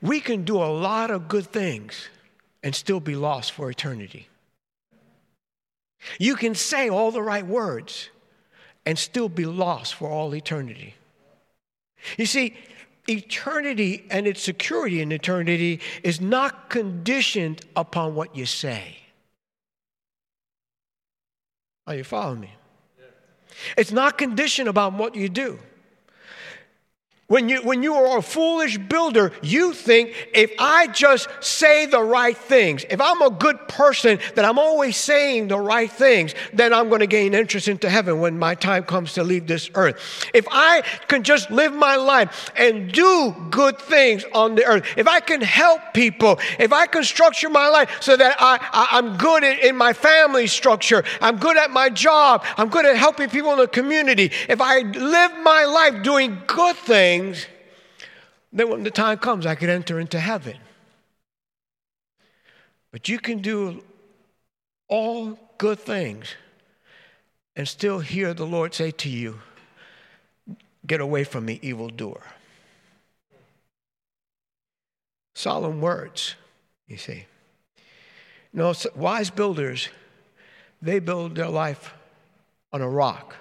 We 0.02 0.20
can 0.20 0.44
do 0.44 0.58
a 0.58 0.66
lot 0.66 1.12
of 1.12 1.28
good 1.28 1.46
things 1.46 2.10
and 2.64 2.76
still 2.76 3.00
be 3.00 3.16
lost 3.16 3.52
for 3.52 3.70
eternity. 3.70 4.28
You 6.20 6.36
can 6.36 6.56
say 6.56 6.90
all 6.90 7.12
the 7.12 7.22
right 7.22 7.46
words 7.46 8.10
and 8.86 8.98
still 8.98 9.30
be 9.30 9.46
lost 9.46 9.94
for 9.96 10.10
all 10.10 10.34
eternity. 10.36 10.96
You 12.18 12.26
see, 12.26 12.56
eternity 13.10 14.06
and 14.10 14.28
its 14.28 14.42
security 14.42 15.02
in 15.02 15.12
eternity 15.12 15.80
is 16.04 16.22
not 16.22 16.70
conditioned 16.70 17.66
upon 17.76 18.16
what 18.16 18.36
you 18.36 18.46
say. 18.46 18.98
Are 21.88 21.96
you 21.96 22.04
following 22.04 22.42
me? 22.42 22.52
It's 23.78 23.92
not 23.92 24.18
conditioned 24.18 24.70
about 24.70 24.94
what 24.94 25.16
you 25.16 25.30
do. 25.30 25.60
When 27.32 27.48
you, 27.48 27.62
when 27.62 27.82
you 27.82 27.96
are 27.96 28.18
a 28.18 28.22
foolish 28.22 28.78
builder, 28.78 29.32
you 29.42 29.72
think 29.72 30.14
if 30.34 30.52
I 30.60 30.88
just 30.88 31.30
say 31.40 31.86
the 31.86 32.04
right 32.04 32.36
things, 32.36 32.84
if 32.90 33.00
I'm 33.00 33.22
a 33.22 33.30
good 33.30 33.70
person, 33.70 34.20
that 34.36 34.44
I'm 34.44 34.60
always 34.60 34.98
saying 34.98 35.48
the 35.48 35.58
right 35.58 35.90
things, 35.90 36.36
then 36.52 36.74
I'm 36.74 36.90
going 36.90 37.00
to 37.00 37.08
gain 37.08 37.34
entrance 37.34 37.70
into 37.70 37.90
heaven 37.90 38.20
when 38.20 38.38
my 38.38 38.54
time 38.54 38.84
comes 38.84 39.14
to 39.14 39.24
leave 39.24 39.48
this 39.48 39.70
earth. 39.76 40.30
If 40.34 40.46
I 40.52 40.82
can 41.08 41.24
just 41.24 41.50
live 41.50 41.72
my 41.72 41.96
life 41.96 42.52
and 42.58 42.92
do 42.92 43.34
good 43.50 43.80
things 43.80 44.26
on 44.34 44.56
the 44.56 44.66
earth, 44.66 44.84
if 44.98 45.08
I 45.08 45.22
can 45.22 45.40
help 45.40 45.80
people, 45.94 46.38
if 46.60 46.74
I 46.74 46.86
can 46.86 47.06
structure 47.06 47.50
my 47.50 47.70
life 47.70 48.02
so 48.02 48.18
that 48.18 48.36
I, 48.42 48.60
I, 48.74 48.98
am 48.98 49.16
good 49.16 49.46
in, 49.46 49.58
in 49.60 49.78
my 49.78 49.94
family 49.94 50.48
structure, 50.48 51.06
I'm 51.22 51.38
good 51.38 51.56
at 51.56 51.72
my 51.72 51.88
job, 51.88 52.44
I'm 52.58 52.68
good 52.68 52.86
at 52.86 52.98
helping 52.98 53.30
people 53.30 53.54
in 53.54 53.60
the 53.60 53.70
community, 53.70 54.34
if 54.50 54.60
I 54.60 54.80
live 54.82 55.32
my 55.42 55.64
life 55.64 56.04
doing 56.04 56.38
good 56.46 56.76
things, 56.76 57.21
things, 57.22 57.48
then 58.54 58.70
when 58.70 58.84
the 58.84 58.92
time 58.92 59.18
comes, 59.18 59.46
I 59.46 59.56
could 59.56 59.70
enter 59.70 60.00
into 60.00 60.20
heaven. 60.20 60.58
But 62.92 63.08
you 63.08 63.20
can 63.20 63.42
do 63.42 63.84
all 64.88 65.40
good 65.58 65.80
things 65.80 66.36
and 67.56 67.68
still 67.68 68.00
hear 68.00 68.34
the 68.34 68.46
Lord 68.46 68.74
say 68.74 68.92
to 68.92 69.10
you, 69.10 69.40
Get 70.88 71.00
away 71.00 71.24
from 71.24 71.46
me, 71.46 71.60
evildoer. 71.62 72.24
Solemn 75.36 75.80
words, 75.80 76.36
you 76.88 76.98
see. 76.98 77.26
You 78.52 78.60
know, 78.60 78.74
wise 78.96 79.30
builders, 79.30 79.90
they 80.82 80.98
build 80.98 81.36
their 81.36 81.50
life 81.50 81.94
on 82.74 82.82
a 82.82 82.90
rock, 82.90 83.36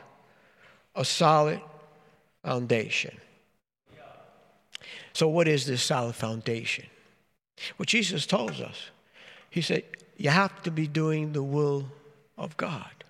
a 0.95 1.05
solid 1.05 1.63
foundation. 2.45 3.17
So, 5.21 5.29
what 5.29 5.49
is 5.49 5.67
this 5.67 5.83
solid 5.83 6.15
foundation? 6.15 6.87
Well, 7.77 7.85
Jesus 7.85 8.25
tells 8.25 8.59
us. 8.59 8.89
He 9.50 9.61
said, 9.61 9.85
You 10.17 10.31
have 10.31 10.62
to 10.62 10.71
be 10.71 10.87
doing 10.87 11.35
the 11.35 11.43
will 11.43 11.89
of 12.39 12.57
God. 12.57 13.05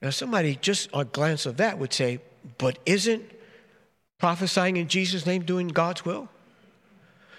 Now, 0.00 0.10
somebody 0.10 0.54
just 0.54 0.88
a 0.94 1.04
glance 1.04 1.46
of 1.46 1.56
that 1.56 1.80
would 1.80 1.92
say, 1.92 2.20
But 2.58 2.78
isn't 2.86 3.24
prophesying 4.18 4.76
in 4.76 4.86
Jesus' 4.86 5.26
name 5.26 5.42
doing 5.42 5.66
God's 5.66 6.04
will? 6.04 6.28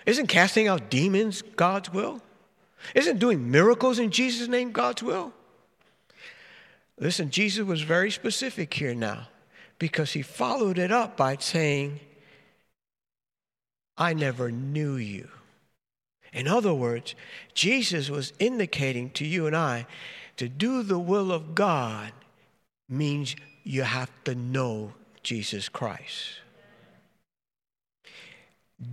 Isn't 0.06 0.28
casting 0.28 0.68
out 0.68 0.90
demons 0.90 1.44
God's 1.56 1.94
will? 1.94 2.22
Isn't 2.94 3.20
doing 3.20 3.50
miracles 3.50 4.00
in 4.00 4.12
Jesus' 4.12 4.50
name 4.50 4.74
God's 4.74 5.02
will? 5.02 5.32
Listen, 7.00 7.30
Jesus 7.30 7.66
was 7.66 7.84
very 7.84 8.12
specific 8.12 8.74
here 8.74 8.94
now 8.94 9.30
because 9.80 10.12
he 10.12 10.24
followed 10.24 10.78
it 10.78 10.92
up 10.92 11.16
by 11.16 11.38
saying, 11.38 12.02
I 13.98 14.14
never 14.14 14.52
knew 14.52 14.96
you. 14.96 15.30
In 16.32 16.48
other 16.48 16.74
words, 16.74 17.14
Jesus 17.54 18.10
was 18.10 18.34
indicating 18.40 19.12
to 19.12 19.26
you 19.26 19.46
and 19.46 19.56
I 19.56 19.86
to 20.38 20.50
do 20.50 20.82
the 20.82 20.98
will 20.98 21.32
of 21.32 21.54
God 21.54 22.12
means 22.90 23.36
you 23.64 23.84
have 23.84 24.12
to 24.24 24.34
know 24.34 24.94
Jesus 25.22 25.70
Christ. 25.70 26.40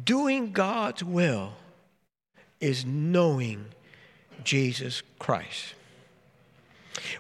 Doing 0.04 0.52
God's 0.52 1.02
will 1.02 1.54
is 2.61 2.85
knowing 2.85 3.64
Jesus 4.45 5.02
Christ. 5.19 5.75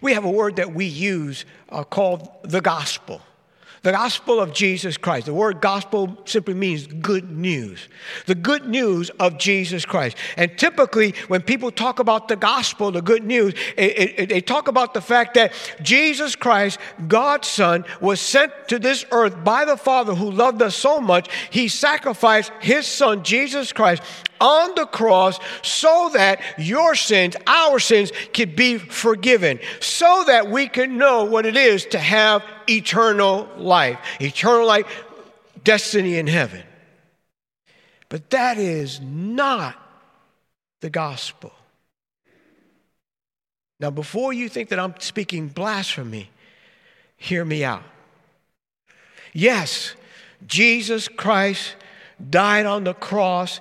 We 0.02 0.12
have 0.12 0.24
a 0.24 0.30
word 0.30 0.56
that 0.56 0.74
we 0.74 0.84
use 0.84 1.44
uh, 1.70 1.84
called 1.84 2.28
the 2.42 2.60
gospel. 2.60 3.22
The 3.82 3.92
gospel 3.92 4.40
of 4.40 4.52
Jesus 4.52 4.98
Christ. 4.98 5.24
The 5.24 5.32
word 5.32 5.62
gospel 5.62 6.18
simply 6.26 6.52
means 6.52 6.86
good 6.86 7.30
news. 7.30 7.88
The 8.26 8.34
good 8.34 8.66
news 8.66 9.08
of 9.18 9.38
Jesus 9.38 9.86
Christ. 9.86 10.18
And 10.36 10.58
typically, 10.58 11.14
when 11.28 11.40
people 11.40 11.70
talk 11.70 11.98
about 11.98 12.28
the 12.28 12.36
gospel, 12.36 12.90
the 12.90 13.00
good 13.00 13.24
news, 13.24 13.54
it, 13.78 14.18
it, 14.18 14.28
they 14.28 14.42
talk 14.42 14.68
about 14.68 14.92
the 14.92 15.00
fact 15.00 15.32
that 15.34 15.54
Jesus 15.80 16.36
Christ, 16.36 16.78
God's 17.08 17.48
Son, 17.48 17.86
was 18.02 18.20
sent 18.20 18.52
to 18.68 18.78
this 18.78 19.06
earth 19.12 19.42
by 19.44 19.64
the 19.64 19.78
Father 19.78 20.14
who 20.14 20.30
loved 20.30 20.60
us 20.60 20.76
so 20.76 21.00
much, 21.00 21.30
he 21.48 21.66
sacrificed 21.68 22.52
his 22.60 22.86
Son, 22.86 23.24
Jesus 23.24 23.72
Christ, 23.72 24.02
on 24.42 24.74
the 24.74 24.86
cross 24.86 25.38
so 25.62 26.10
that 26.12 26.40
your 26.58 26.94
sins, 26.94 27.34
our 27.46 27.78
sins, 27.78 28.12
could 28.34 28.56
be 28.56 28.76
forgiven, 28.76 29.58
so 29.80 30.24
that 30.26 30.50
we 30.50 30.68
can 30.68 30.98
know 30.98 31.24
what 31.24 31.46
it 31.46 31.56
is 31.56 31.86
to 31.86 31.98
have 31.98 32.42
eternal 32.70 33.48
life, 33.56 33.98
eternal 34.20 34.66
life, 34.66 35.04
destiny 35.64 36.16
in 36.16 36.26
heaven. 36.26 36.62
But 38.08 38.30
that 38.30 38.58
is 38.58 39.00
not 39.00 39.76
the 40.80 40.90
gospel. 40.90 41.52
Now, 43.78 43.90
before 43.90 44.32
you 44.32 44.48
think 44.48 44.68
that 44.68 44.78
I'm 44.78 44.94
speaking 44.98 45.48
blasphemy, 45.48 46.30
hear 47.16 47.44
me 47.44 47.64
out. 47.64 47.82
Yes, 49.32 49.94
Jesus 50.46 51.08
Christ 51.08 51.76
died 52.28 52.66
on 52.66 52.84
the 52.84 52.94
cross 52.94 53.60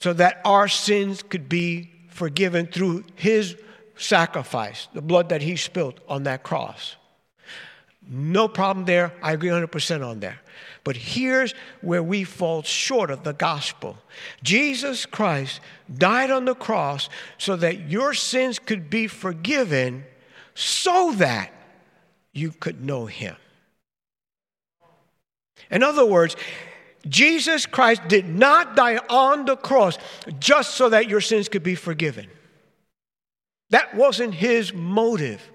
so 0.00 0.12
that 0.14 0.40
our 0.44 0.66
sins 0.66 1.22
could 1.22 1.48
be 1.48 1.90
forgiven 2.08 2.66
through 2.66 3.04
his 3.14 3.56
sacrifice, 3.96 4.88
the 4.94 5.02
blood 5.02 5.28
that 5.28 5.42
he 5.42 5.56
spilled 5.56 6.00
on 6.08 6.24
that 6.24 6.42
cross. 6.42 6.96
No 8.06 8.48
problem 8.48 8.86
there. 8.86 9.12
I 9.22 9.32
agree 9.32 9.50
100% 9.50 10.06
on 10.06 10.20
that. 10.20 10.38
But 10.84 10.96
here's 10.96 11.54
where 11.82 12.02
we 12.02 12.24
fall 12.24 12.62
short 12.62 13.10
of 13.10 13.22
the 13.22 13.32
gospel 13.32 13.98
Jesus 14.42 15.06
Christ 15.06 15.60
died 15.92 16.30
on 16.30 16.46
the 16.46 16.54
cross 16.54 17.08
so 17.38 17.56
that 17.56 17.90
your 17.90 18.14
sins 18.14 18.58
could 18.58 18.88
be 18.88 19.06
forgiven, 19.06 20.04
so 20.54 21.12
that 21.12 21.52
you 22.32 22.52
could 22.52 22.82
know 22.84 23.06
him. 23.06 23.36
In 25.70 25.82
other 25.82 26.06
words, 26.06 26.36
Jesus 27.08 27.66
Christ 27.66 28.02
did 28.08 28.28
not 28.28 28.76
die 28.76 28.98
on 29.08 29.44
the 29.44 29.56
cross 29.56 29.98
just 30.38 30.74
so 30.74 30.88
that 30.88 31.08
your 31.08 31.20
sins 31.20 31.48
could 31.48 31.62
be 31.62 31.74
forgiven. 31.74 32.28
That 33.70 33.94
wasn't 33.94 34.34
his 34.34 34.74
motive. 34.74 35.48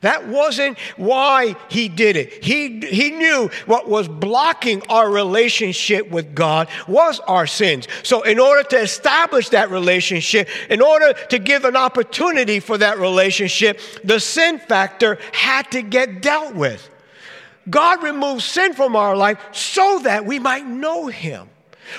That 0.00 0.28
wasn't 0.28 0.78
why 0.96 1.56
he 1.68 1.88
did 1.88 2.16
it. 2.16 2.44
He, 2.44 2.80
he 2.80 3.10
knew 3.10 3.50
what 3.66 3.88
was 3.88 4.08
blocking 4.08 4.82
our 4.88 5.10
relationship 5.10 6.10
with 6.10 6.34
God 6.34 6.68
was 6.86 7.20
our 7.20 7.46
sins. 7.46 7.88
So, 8.02 8.22
in 8.22 8.38
order 8.38 8.62
to 8.70 8.80
establish 8.80 9.50
that 9.50 9.70
relationship, 9.70 10.48
in 10.68 10.80
order 10.80 11.12
to 11.30 11.38
give 11.38 11.64
an 11.64 11.76
opportunity 11.76 12.60
for 12.60 12.78
that 12.78 12.98
relationship, 12.98 13.80
the 14.02 14.20
sin 14.20 14.58
factor 14.58 15.18
had 15.32 15.70
to 15.72 15.82
get 15.82 16.22
dealt 16.22 16.54
with. 16.54 16.90
God 17.68 18.02
removes 18.02 18.44
sin 18.44 18.74
from 18.74 18.94
our 18.96 19.16
life 19.16 19.38
so 19.52 20.00
that 20.00 20.26
we 20.26 20.38
might 20.38 20.66
know 20.66 21.06
Him. 21.06 21.48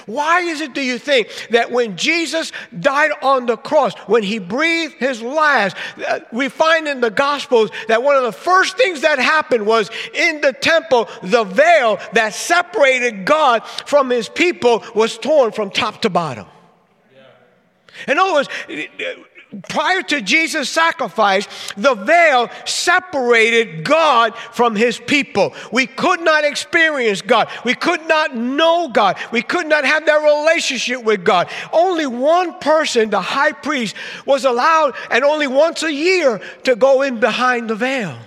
Why 0.06 0.42
is 0.42 0.62
it, 0.62 0.74
do 0.74 0.82
you 0.82 0.98
think, 0.98 1.30
that 1.52 1.72
when 1.72 1.98
Jesus 1.98 2.52
died 2.80 3.12
on 3.22 3.46
the 3.46 3.58
cross, 3.58 3.94
when 4.08 4.24
he 4.24 4.40
breathed 4.40 4.96
his 4.96 5.22
last, 5.22 5.76
uh, 6.08 6.20
we 6.32 6.50
find 6.50 6.88
in 6.88 7.02
the 7.02 7.12
Gospels 7.12 7.72
that 7.88 8.04
one 8.04 8.16
of 8.16 8.24
the 8.24 8.32
first 8.32 8.78
things 8.78 9.02
that 9.02 9.20
happened 9.20 9.66
was 9.66 9.90
in 10.14 10.42
the 10.42 10.54
temple, 10.54 11.10
the 11.24 11.44
veil 11.44 12.00
that 12.14 12.34
separated 12.34 13.26
God 13.26 13.66
from 13.86 14.10
his 14.10 14.30
people 14.30 14.84
was 14.94 15.18
torn 15.18 15.52
from 15.52 15.70
top 15.70 16.02
to 16.02 16.10
bottom. 16.10 16.48
In 18.08 18.20
other 18.20 18.34
words, 18.34 18.50
prior 19.70 20.02
to 20.02 20.22
Jesus' 20.22 20.70
sacrifice, 20.70 21.48
the 21.78 21.96
veil 21.96 22.50
separated 22.66 23.84
God 23.84 24.36
from 24.52 24.76
his 24.76 25.00
people. 25.00 25.54
We 25.72 25.88
could 25.88 26.22
not 26.22 26.44
experience 26.44 27.22
God. 27.22 27.50
We 27.64 27.74
could 27.74 28.08
not 28.08 28.36
know 28.36 28.90
God. 28.90 29.18
We 29.32 29.42
could 29.42 29.68
not 29.68 29.86
have 29.86 30.06
that 30.06 30.16
relationship 30.18 31.04
with 31.04 31.24
God. 31.24 31.50
Only 31.72 32.06
one 32.06 32.60
person, 32.60 33.10
the 33.10 33.22
high 33.22 33.54
priest, 33.54 33.96
was 34.26 34.46
allowed, 34.46 34.96
and 35.10 35.24
only 35.24 35.48
once 35.48 35.84
a 35.84 35.94
year, 35.94 36.42
to 36.64 36.76
go 36.76 37.02
in 37.02 37.20
behind 37.20 37.70
the 37.70 37.76
veil. 37.76 38.18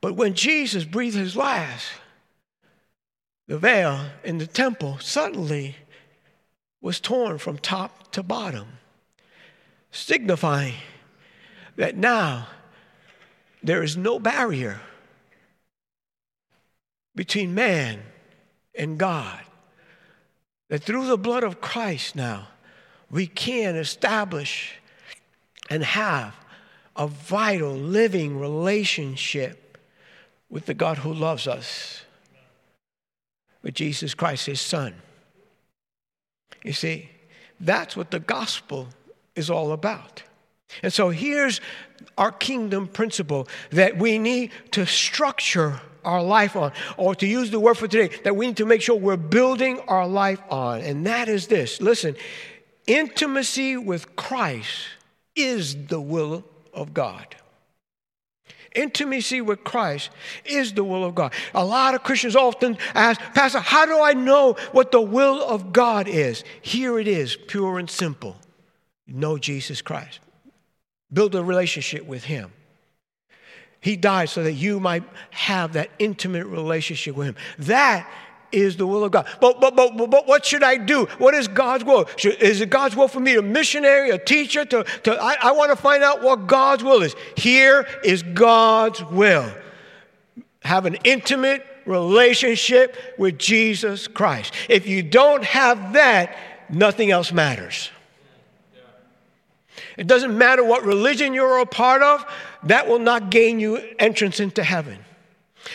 But 0.00 0.14
when 0.14 0.34
Jesus 0.34 0.84
breathed 0.84 1.16
his 1.16 1.36
last, 1.36 1.86
the 3.46 3.58
veil 3.58 4.06
in 4.24 4.38
the 4.38 4.46
temple 4.46 4.98
suddenly 5.00 5.76
was 6.80 7.00
torn 7.00 7.36
from 7.36 7.58
top 7.58 7.99
to 8.12 8.22
bottom 8.22 8.66
signifying 9.90 10.74
that 11.76 11.96
now 11.96 12.46
there 13.62 13.82
is 13.82 13.96
no 13.96 14.18
barrier 14.18 14.80
between 17.14 17.54
man 17.54 18.00
and 18.74 18.98
God. 18.98 19.40
That 20.68 20.82
through 20.82 21.06
the 21.06 21.18
blood 21.18 21.42
of 21.42 21.60
Christ 21.60 22.14
now, 22.14 22.48
we 23.10 23.26
can 23.26 23.74
establish 23.76 24.74
and 25.68 25.82
have 25.82 26.34
a 26.96 27.06
vital, 27.06 27.72
living 27.72 28.38
relationship 28.38 29.78
with 30.48 30.66
the 30.66 30.74
God 30.74 30.98
who 30.98 31.12
loves 31.12 31.46
us 31.46 32.02
with 33.62 33.74
Jesus 33.74 34.14
Christ, 34.14 34.46
his 34.46 34.60
son. 34.60 34.94
You 36.64 36.72
see, 36.72 37.10
that's 37.60 37.96
what 37.96 38.10
the 38.10 38.20
gospel 38.20 38.88
is 39.36 39.50
all 39.50 39.72
about. 39.72 40.22
And 40.82 40.92
so 40.92 41.10
here's 41.10 41.60
our 42.16 42.32
kingdom 42.32 42.86
principle 42.86 43.48
that 43.70 43.98
we 43.98 44.18
need 44.18 44.50
to 44.72 44.86
structure 44.86 45.80
our 46.04 46.22
life 46.22 46.56
on, 46.56 46.72
or 46.96 47.14
to 47.14 47.26
use 47.26 47.50
the 47.50 47.60
word 47.60 47.76
for 47.76 47.86
today, 47.86 48.14
that 48.24 48.34
we 48.34 48.46
need 48.46 48.56
to 48.56 48.64
make 48.64 48.80
sure 48.80 48.96
we're 48.96 49.16
building 49.16 49.80
our 49.80 50.08
life 50.08 50.40
on. 50.48 50.80
And 50.80 51.06
that 51.06 51.28
is 51.28 51.46
this 51.48 51.80
listen, 51.80 52.16
intimacy 52.86 53.76
with 53.76 54.16
Christ 54.16 54.70
is 55.36 55.86
the 55.86 56.00
will 56.00 56.44
of 56.72 56.94
God. 56.94 57.36
Intimacy 58.74 59.40
with 59.40 59.64
Christ 59.64 60.10
is 60.44 60.72
the 60.74 60.84
will 60.84 61.04
of 61.04 61.14
God. 61.14 61.32
A 61.54 61.64
lot 61.64 61.94
of 61.94 62.04
Christians 62.04 62.36
often 62.36 62.78
ask, 62.94 63.20
Pastor, 63.34 63.58
how 63.58 63.84
do 63.84 64.00
I 64.00 64.12
know 64.12 64.52
what 64.70 64.92
the 64.92 65.00
will 65.00 65.42
of 65.42 65.72
God 65.72 66.06
is? 66.06 66.44
Here 66.62 66.98
it 66.98 67.08
is, 67.08 67.36
pure 67.36 67.78
and 67.78 67.90
simple. 67.90 68.36
Know 69.08 69.38
Jesus 69.38 69.82
Christ. 69.82 70.20
Build 71.12 71.34
a 71.34 71.42
relationship 71.42 72.06
with 72.06 72.24
Him. 72.24 72.52
He 73.80 73.96
died 73.96 74.28
so 74.28 74.44
that 74.44 74.52
you 74.52 74.78
might 74.78 75.02
have 75.30 75.72
that 75.72 75.90
intimate 75.98 76.46
relationship 76.46 77.16
with 77.16 77.28
Him. 77.28 77.36
That 77.58 78.08
is 78.52 78.76
the 78.76 78.86
will 78.86 79.04
of 79.04 79.12
God. 79.12 79.26
But, 79.40 79.60
but, 79.60 79.76
but, 79.76 79.96
but, 79.96 80.26
what 80.26 80.44
should 80.44 80.62
I 80.62 80.76
do? 80.76 81.06
What 81.18 81.34
is 81.34 81.48
God's 81.48 81.84
will? 81.84 82.06
Should, 82.16 82.40
is 82.40 82.60
it 82.60 82.70
God's 82.70 82.96
will 82.96 83.08
for 83.08 83.20
me, 83.20 83.36
a 83.36 83.42
missionary, 83.42 84.10
a 84.10 84.18
teacher? 84.18 84.64
To, 84.64 84.84
to, 85.04 85.22
I, 85.22 85.36
I 85.42 85.52
want 85.52 85.70
to 85.70 85.76
find 85.76 86.02
out 86.02 86.22
what 86.22 86.46
God's 86.46 86.84
will 86.84 87.02
is. 87.02 87.14
Here 87.36 87.86
is 88.04 88.22
God's 88.22 89.02
will. 89.04 89.50
Have 90.62 90.86
an 90.86 90.96
intimate 91.04 91.66
relationship 91.86 92.96
with 93.18 93.38
Jesus 93.38 94.06
Christ. 94.06 94.54
If 94.68 94.86
you 94.86 95.02
don't 95.02 95.44
have 95.44 95.94
that, 95.94 96.36
nothing 96.68 97.10
else 97.10 97.32
matters. 97.32 97.90
It 99.96 100.06
doesn't 100.06 100.36
matter 100.36 100.64
what 100.64 100.84
religion 100.84 101.34
you're 101.34 101.58
a 101.58 101.66
part 101.66 102.02
of, 102.02 102.24
that 102.64 102.88
will 102.88 102.98
not 102.98 103.30
gain 103.30 103.60
you 103.60 103.76
entrance 103.98 104.40
into 104.40 104.62
heaven. 104.62 104.98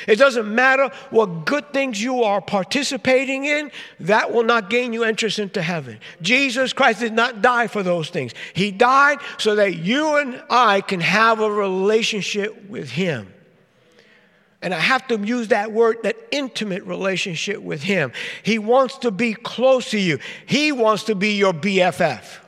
It 0.08 0.18
doesn't 0.18 0.54
matter 0.54 0.90
what 1.10 1.46
good 1.46 1.72
things 1.72 2.02
you 2.02 2.24
are 2.24 2.42
participating 2.42 3.46
in, 3.46 3.72
that 4.00 4.34
will 4.34 4.44
not 4.44 4.70
gain 4.70 4.94
you 4.94 5.04
entrance 5.04 5.40
into 5.40 5.62
heaven. 5.62 6.00
Jesus 6.22 6.74
Christ 6.74 7.00
did 7.00 7.14
not 7.14 7.42
die 7.42 7.68
for 7.68 7.84
those 7.84 8.10
things. 8.10 8.34
He 8.54 8.72
died 8.72 9.20
so 9.38 9.56
that 9.56 9.76
you 9.76 10.18
and 10.18 10.44
I 10.50 10.82
can 10.82 11.02
have 11.02 11.40
a 11.40 11.52
relationship 11.52 12.70
with 12.70 12.90
Him. 12.90 13.32
And 14.62 14.74
I 14.74 14.80
have 14.80 15.08
to 15.10 15.20
use 15.20 15.50
that 15.50 15.72
word, 15.72 15.98
that 16.04 16.18
intimate 16.32 16.84
relationship 16.84 17.62
with 17.62 17.84
Him. 17.84 18.12
He 18.42 18.58
wants 18.58 18.98
to 19.00 19.12
be 19.12 19.34
close 19.34 19.92
to 19.92 20.00
you, 20.00 20.20
He 20.46 20.72
wants 20.72 21.04
to 21.04 21.16
be 21.16 21.34
your 21.34 21.54
BFF. 21.54 22.40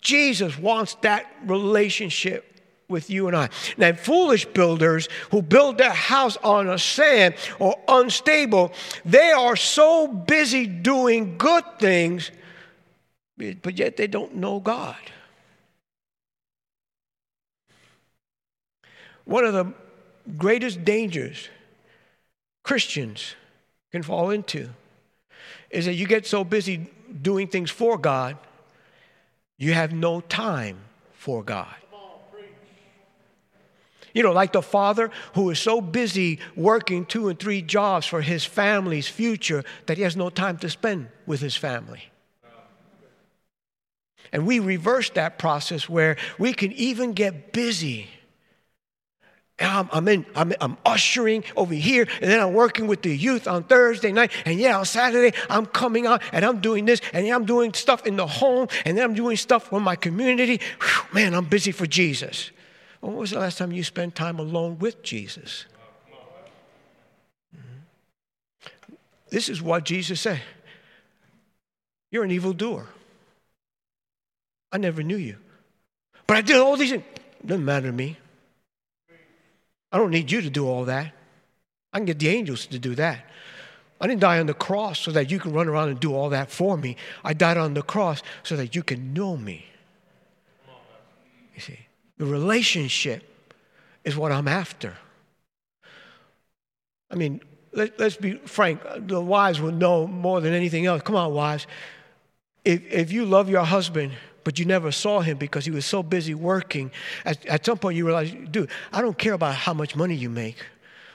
Jesus 0.00 0.58
wants 0.58 0.94
that 1.02 1.26
relationship 1.44 2.49
with 2.90 3.08
you 3.08 3.28
and 3.28 3.36
I. 3.36 3.48
Now, 3.78 3.92
foolish 3.92 4.44
builders 4.46 5.08
who 5.30 5.40
build 5.40 5.78
their 5.78 5.92
house 5.92 6.36
on 6.38 6.68
a 6.68 6.78
sand 6.78 7.34
or 7.58 7.76
unstable, 7.88 8.72
they 9.04 9.30
are 9.30 9.56
so 9.56 10.08
busy 10.08 10.66
doing 10.66 11.38
good 11.38 11.64
things, 11.78 12.30
but 13.36 13.78
yet 13.78 13.96
they 13.96 14.06
don't 14.06 14.34
know 14.36 14.60
God. 14.60 14.96
One 19.24 19.44
of 19.44 19.54
the 19.54 19.72
greatest 20.36 20.84
dangers 20.84 21.48
Christians 22.62 23.34
can 23.92 24.02
fall 24.02 24.30
into 24.30 24.70
is 25.70 25.86
that 25.86 25.94
you 25.94 26.06
get 26.06 26.26
so 26.26 26.44
busy 26.44 26.90
doing 27.22 27.46
things 27.48 27.70
for 27.70 27.96
God, 27.98 28.36
you 29.56 29.72
have 29.72 29.92
no 29.92 30.20
time 30.20 30.78
for 31.12 31.42
God. 31.42 31.79
You 34.12 34.22
know, 34.22 34.32
like 34.32 34.52
the 34.52 34.62
father 34.62 35.10
who 35.34 35.50
is 35.50 35.58
so 35.58 35.80
busy 35.80 36.38
working 36.56 37.06
two 37.06 37.28
and 37.28 37.38
three 37.38 37.62
jobs 37.62 38.06
for 38.06 38.20
his 38.20 38.44
family's 38.44 39.08
future 39.08 39.64
that 39.86 39.96
he 39.96 40.02
has 40.02 40.16
no 40.16 40.30
time 40.30 40.58
to 40.58 40.68
spend 40.68 41.08
with 41.26 41.40
his 41.40 41.56
family. 41.56 42.02
And 44.32 44.46
we 44.46 44.60
reverse 44.60 45.10
that 45.10 45.38
process 45.38 45.88
where 45.88 46.16
we 46.38 46.52
can 46.52 46.72
even 46.72 47.12
get 47.12 47.52
busy. 47.52 48.08
I'm, 49.58 49.90
I'm, 49.92 50.08
in, 50.08 50.24
I'm, 50.34 50.54
I'm 50.60 50.78
ushering 50.86 51.44
over 51.54 51.74
here, 51.74 52.06
and 52.22 52.30
then 52.30 52.40
I'm 52.40 52.54
working 52.54 52.86
with 52.86 53.02
the 53.02 53.14
youth 53.14 53.46
on 53.46 53.64
Thursday 53.64 54.10
night. 54.10 54.32
And 54.46 54.58
yeah, 54.58 54.78
on 54.78 54.86
Saturday, 54.86 55.36
I'm 55.50 55.66
coming 55.66 56.06
out 56.06 56.22
and 56.32 56.44
I'm 56.44 56.60
doing 56.60 56.86
this, 56.86 57.00
and 57.12 57.26
I'm 57.28 57.44
doing 57.44 57.74
stuff 57.74 58.06
in 58.06 58.16
the 58.16 58.26
home, 58.26 58.68
and 58.84 58.96
then 58.96 59.04
I'm 59.04 59.14
doing 59.14 59.36
stuff 59.36 59.64
for 59.64 59.80
my 59.80 59.96
community. 59.96 60.60
Whew, 60.80 61.14
man, 61.14 61.34
I'm 61.34 61.44
busy 61.44 61.72
for 61.72 61.86
Jesus. 61.86 62.50
When 63.00 63.16
was 63.16 63.30
the 63.30 63.38
last 63.38 63.58
time 63.58 63.72
you 63.72 63.82
spent 63.82 64.14
time 64.14 64.38
alone 64.38 64.78
with 64.78 65.02
Jesus? 65.02 65.64
Mm-hmm. 67.56 68.94
This 69.30 69.48
is 69.48 69.62
what 69.62 69.84
Jesus 69.84 70.20
said 70.20 70.42
You're 72.10 72.24
an 72.24 72.30
evildoer. 72.30 72.86
I 74.72 74.78
never 74.78 75.02
knew 75.02 75.16
you. 75.16 75.36
But 76.26 76.36
I 76.36 76.40
did 76.42 76.56
all 76.56 76.76
these 76.76 76.90
things. 76.90 77.04
Doesn't 77.44 77.64
matter 77.64 77.86
to 77.86 77.92
me. 77.92 78.18
I 79.92 79.98
don't 79.98 80.10
need 80.10 80.30
you 80.30 80.40
to 80.42 80.50
do 80.50 80.68
all 80.68 80.84
that. 80.84 81.12
I 81.92 81.98
can 81.98 82.06
get 82.06 82.20
the 82.20 82.28
angels 82.28 82.66
to 82.66 82.78
do 82.78 82.94
that. 82.94 83.24
I 84.00 84.06
didn't 84.06 84.20
die 84.20 84.38
on 84.38 84.46
the 84.46 84.54
cross 84.54 85.00
so 85.00 85.10
that 85.10 85.30
you 85.30 85.38
can 85.38 85.52
run 85.52 85.68
around 85.68 85.88
and 85.88 86.00
do 86.00 86.14
all 86.14 86.30
that 86.30 86.50
for 86.50 86.76
me. 86.76 86.96
I 87.24 87.34
died 87.34 87.56
on 87.56 87.74
the 87.74 87.82
cross 87.82 88.22
so 88.42 88.56
that 88.56 88.74
you 88.74 88.82
can 88.82 89.12
know 89.12 89.36
me. 89.36 89.66
You 91.54 91.60
see? 91.60 91.78
The 92.20 92.26
relationship 92.26 93.24
is 94.04 94.14
what 94.14 94.30
I'm 94.30 94.46
after. 94.46 94.94
I 97.10 97.14
mean, 97.14 97.40
let, 97.72 97.98
us 97.98 98.14
be 98.14 98.34
frank. 98.44 98.82
The 99.06 99.22
wives 99.22 99.58
will 99.58 99.72
know 99.72 100.06
more 100.06 100.42
than 100.42 100.52
anything 100.52 100.84
else. 100.84 101.00
Come 101.00 101.16
on, 101.16 101.32
wives. 101.32 101.66
If, 102.62 102.82
if 102.92 103.10
you 103.10 103.24
love 103.24 103.48
your 103.48 103.64
husband, 103.64 104.12
but 104.44 104.58
you 104.58 104.66
never 104.66 104.92
saw 104.92 105.20
him 105.20 105.38
because 105.38 105.64
he 105.64 105.70
was 105.70 105.86
so 105.86 106.02
busy 106.02 106.34
working, 106.34 106.90
at, 107.24 107.46
at 107.46 107.64
some 107.64 107.78
point 107.78 107.96
you 107.96 108.04
realize, 108.04 108.36
dude, 108.50 108.68
I 108.92 109.00
don't 109.00 109.16
care 109.16 109.32
about 109.32 109.54
how 109.54 109.72
much 109.72 109.96
money 109.96 110.14
you 110.14 110.28
make. 110.28 110.56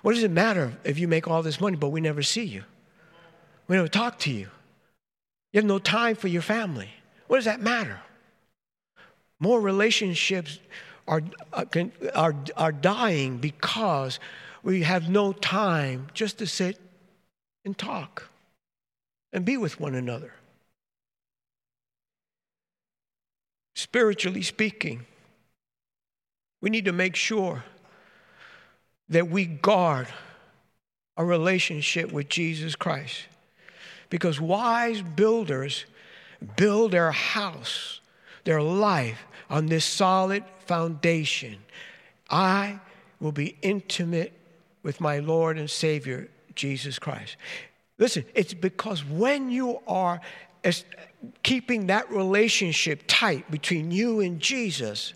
What 0.01 0.15
does 0.15 0.23
it 0.23 0.31
matter 0.31 0.75
if 0.83 0.97
you 0.97 1.07
make 1.07 1.27
all 1.27 1.43
this 1.43 1.61
money, 1.61 1.77
but 1.77 1.89
we 1.89 2.01
never 2.01 2.23
see 2.23 2.45
you? 2.45 2.63
We 3.67 3.75
never 3.75 3.87
talk 3.87 4.17
to 4.21 4.31
you. 4.31 4.47
You 5.53 5.59
have 5.59 5.65
no 5.65 5.77
time 5.77 6.15
for 6.15 6.29
your 6.29 6.41
family. 6.41 6.89
What 7.27 7.37
does 7.37 7.45
that 7.45 7.61
matter? 7.61 7.99
More 9.39 9.61
relationships 9.61 10.57
are, 11.07 11.21
uh, 11.53 11.65
are, 12.15 12.35
are 12.57 12.71
dying 12.71 13.37
because 13.37 14.19
we 14.63 14.83
have 14.83 15.09
no 15.09 15.31
time 15.31 16.07
just 16.13 16.39
to 16.39 16.47
sit 16.47 16.79
and 17.63 17.77
talk 17.77 18.29
and 19.31 19.45
be 19.45 19.57
with 19.57 19.79
one 19.79 19.95
another. 19.95 20.33
Spiritually 23.75 24.41
speaking, 24.41 25.05
we 26.61 26.69
need 26.69 26.85
to 26.85 26.93
make 26.93 27.15
sure 27.15 27.63
that 29.09 29.29
we 29.29 29.45
guard 29.45 30.07
a 31.17 31.23
relationship 31.23 32.11
with 32.11 32.29
Jesus 32.29 32.75
Christ. 32.75 33.27
Because 34.09 34.39
wise 34.39 35.01
builders 35.01 35.85
build 36.55 36.91
their 36.91 37.11
house, 37.11 37.99
their 38.43 38.61
life 38.61 39.25
on 39.49 39.67
this 39.67 39.85
solid 39.85 40.43
foundation. 40.65 41.57
I 42.29 42.79
will 43.19 43.31
be 43.31 43.57
intimate 43.61 44.33
with 44.83 45.01
my 45.01 45.19
Lord 45.19 45.57
and 45.57 45.69
Savior, 45.69 46.29
Jesus 46.55 46.99
Christ. 46.99 47.37
Listen, 47.97 48.25
it's 48.33 48.53
because 48.53 49.03
when 49.05 49.49
you 49.49 49.79
are 49.87 50.19
keeping 51.43 51.87
that 51.87 52.09
relationship 52.11 53.03
tight 53.07 53.49
between 53.49 53.91
you 53.91 54.19
and 54.19 54.39
Jesus, 54.39 55.13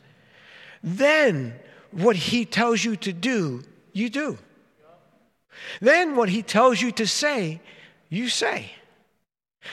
then 0.83 1.53
what 1.91 2.15
He 2.15 2.45
tells 2.45 2.83
you 2.83 2.95
to 2.97 3.11
do, 3.11 3.63
you 3.93 4.09
do. 4.09 4.37
Then 5.81 6.15
what 6.15 6.29
He 6.29 6.41
tells 6.41 6.81
you 6.81 6.91
to 6.93 7.07
say, 7.07 7.61
you 8.09 8.29
say. 8.29 8.71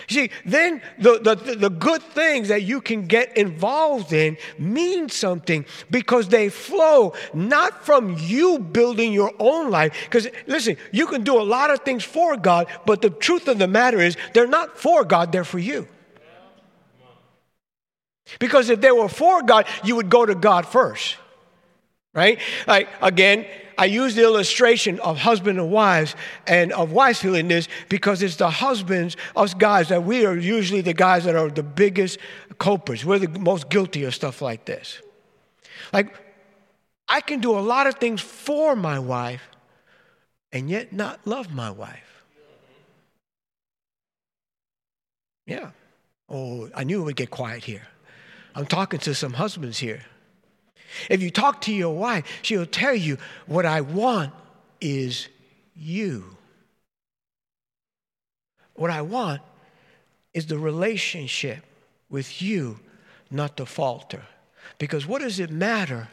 See, 0.09 0.31
then 0.45 0.83
the, 0.99 1.19
the, 1.19 1.55
the 1.55 1.71
good 1.71 2.03
things 2.03 2.49
that 2.49 2.63
you 2.63 2.81
can 2.81 3.07
get 3.07 3.37
involved 3.37 4.13
in 4.13 4.37
mean 4.59 5.09
something 5.09 5.65
because 5.91 6.29
they 6.29 6.49
flow 6.49 7.15
not 7.33 7.85
from 7.85 8.17
you 8.19 8.59
building 8.59 9.13
your 9.13 9.33
own 9.39 9.71
life. 9.71 9.97
Because 10.05 10.29
listen, 10.47 10.77
you 10.93 11.07
can 11.07 11.23
do 11.23 11.41
a 11.41 11.43
lot 11.43 11.71
of 11.71 11.81
things 11.81 12.03
for 12.03 12.37
God, 12.37 12.67
but 12.85 13.01
the 13.01 13.11
truth 13.11 13.47
of 13.49 13.59
the 13.59 13.69
matter 13.69 14.01
is 14.01 14.17
they're 14.35 14.49
not 14.49 14.77
for 14.77 15.05
God, 15.05 15.31
they're 15.31 15.45
for 15.45 15.61
you. 15.61 15.87
Because 18.41 18.71
if 18.71 18.81
they 18.81 18.91
were 18.91 19.09
for 19.09 19.43
God, 19.43 19.67
you 19.85 19.95
would 19.97 20.11
go 20.11 20.27
to 20.27 20.35
God 20.35 20.67
first. 20.67 21.17
right? 22.17 22.41
Like, 22.67 22.89
again, 23.01 23.47
I 23.79 23.87
use 23.87 24.15
the 24.15 24.23
illustration 24.23 24.99
of 25.01 25.19
husband 25.19 25.59
and 25.59 25.71
wives 25.71 26.15
and 26.47 26.73
of 26.73 26.93
wives 26.93 27.21
feeling 27.21 27.49
this 27.49 27.69
because 27.89 28.23
it's 28.23 28.37
the 28.37 28.51
husbands, 28.51 29.17
us 29.35 29.55
guys, 29.55 29.89
that 29.89 30.05
we 30.05 30.25
are 30.25 30.37
usually 30.37 30.81
the 30.81 30.95
guys 30.95 31.25
that 31.25 31.37
are 31.37 31.51
the 31.51 31.63
biggest 31.63 32.19
culprits. 32.59 33.05
We're 33.05 33.19
the 33.19 33.39
most 33.39 33.69
guilty 33.69 34.05
of 34.05 34.15
stuff 34.15 34.41
like 34.41 34.65
this. 34.65 35.01
Like, 35.93 36.15
I 37.09 37.21
can 37.21 37.41
do 37.41 37.57
a 37.57 37.61
lot 37.61 37.87
of 37.87 37.97
things 37.97 38.21
for 38.21 38.75
my 38.75 38.99
wife 38.99 39.43
and 40.53 40.71
yet 40.71 40.93
not 40.93 41.27
love 41.27 41.53
my 41.53 41.71
wife. 41.71 42.25
Yeah. 45.47 45.71
Oh, 46.29 46.69
I 46.75 46.85
knew 46.85 47.03
it 47.03 47.05
would 47.05 47.17
get 47.17 47.31
quiet 47.31 47.65
here. 47.65 47.87
I'm 48.55 48.67
talking 48.67 48.99
to 49.01 49.15
some 49.15 49.35
husbands 49.35 49.79
here. 49.79 50.07
If 51.11 51.23
you 51.23 51.31
talk 51.31 51.61
to 51.63 51.73
your 51.73 51.95
wife, 51.95 52.25
she'll 52.43 52.67
tell 52.67 52.95
you, 52.95 53.19
What 53.47 53.67
I 53.67 53.81
want 53.81 54.33
is 54.81 55.29
you. 55.75 56.37
What 58.75 58.91
I 58.91 59.03
want 59.03 59.43
is 60.35 60.47
the 60.47 60.59
relationship 60.59 61.65
with 62.11 62.43
you, 62.43 62.79
not 63.31 63.57
to 63.57 63.67
falter. 63.67 64.23
Because 64.79 65.07
what 65.07 65.23
does 65.23 65.41
it 65.41 65.51
matter 65.51 66.09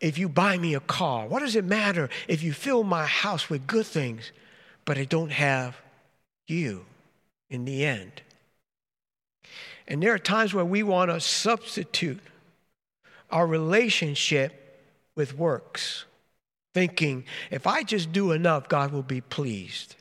if 0.00 0.18
you 0.18 0.28
buy 0.28 0.56
me 0.56 0.74
a 0.74 0.80
car? 0.80 1.26
What 1.26 1.40
does 1.40 1.54
it 1.54 1.64
matter 1.64 2.08
if 2.28 2.42
you 2.42 2.52
fill 2.52 2.82
my 2.82 3.06
house 3.06 3.50
with 3.50 3.66
good 3.66 3.86
things, 3.86 4.32
but 4.84 4.96
I 4.96 5.04
don't 5.04 5.32
have 5.32 5.76
you 6.46 6.86
in 7.50 7.64
the 7.64 7.84
end? 7.84 8.22
And 9.86 10.02
there 10.02 10.14
are 10.14 10.18
times 10.18 10.54
where 10.54 10.64
we 10.64 10.82
want 10.82 11.10
to 11.10 11.20
substitute 11.20 12.20
our 13.32 13.46
relationship 13.46 14.80
with 15.14 15.36
works, 15.36 16.04
thinking, 16.74 17.24
if 17.50 17.66
I 17.66 17.82
just 17.82 18.12
do 18.12 18.32
enough, 18.32 18.68
God 18.68 18.92
will 18.92 19.02
be 19.02 19.20
pleased. 19.20 19.96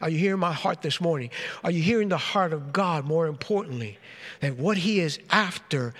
Are 0.00 0.10
you 0.10 0.18
hearing 0.18 0.40
my 0.40 0.52
heart 0.52 0.82
this 0.82 1.00
morning? 1.00 1.30
Are 1.64 1.70
you 1.70 1.82
hearing 1.82 2.10
the 2.10 2.18
heart 2.18 2.52
of 2.52 2.72
God 2.72 3.06
more 3.06 3.26
importantly? 3.26 3.98
That 4.40 4.56
what 4.56 4.76
He 4.76 5.00
is 5.00 5.18
after 5.30 5.94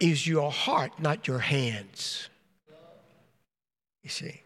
is 0.00 0.26
your 0.26 0.50
heart, 0.50 0.98
not 0.98 1.28
your 1.28 1.38
hands. 1.38 2.28
You 4.02 4.10
see? 4.10 4.40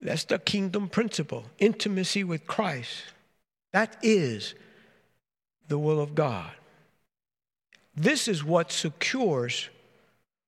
That's 0.00 0.24
the 0.24 0.38
kingdom 0.38 0.88
principle 0.88 1.44
intimacy 1.58 2.24
with 2.24 2.46
Christ. 2.46 3.04
That 3.72 3.96
is 4.02 4.54
the 5.66 5.78
will 5.78 6.00
of 6.00 6.14
God. 6.14 6.52
This 7.96 8.28
is 8.28 8.42
what 8.42 8.72
secures 8.72 9.68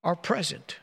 our 0.02 0.16
present. 0.16 0.76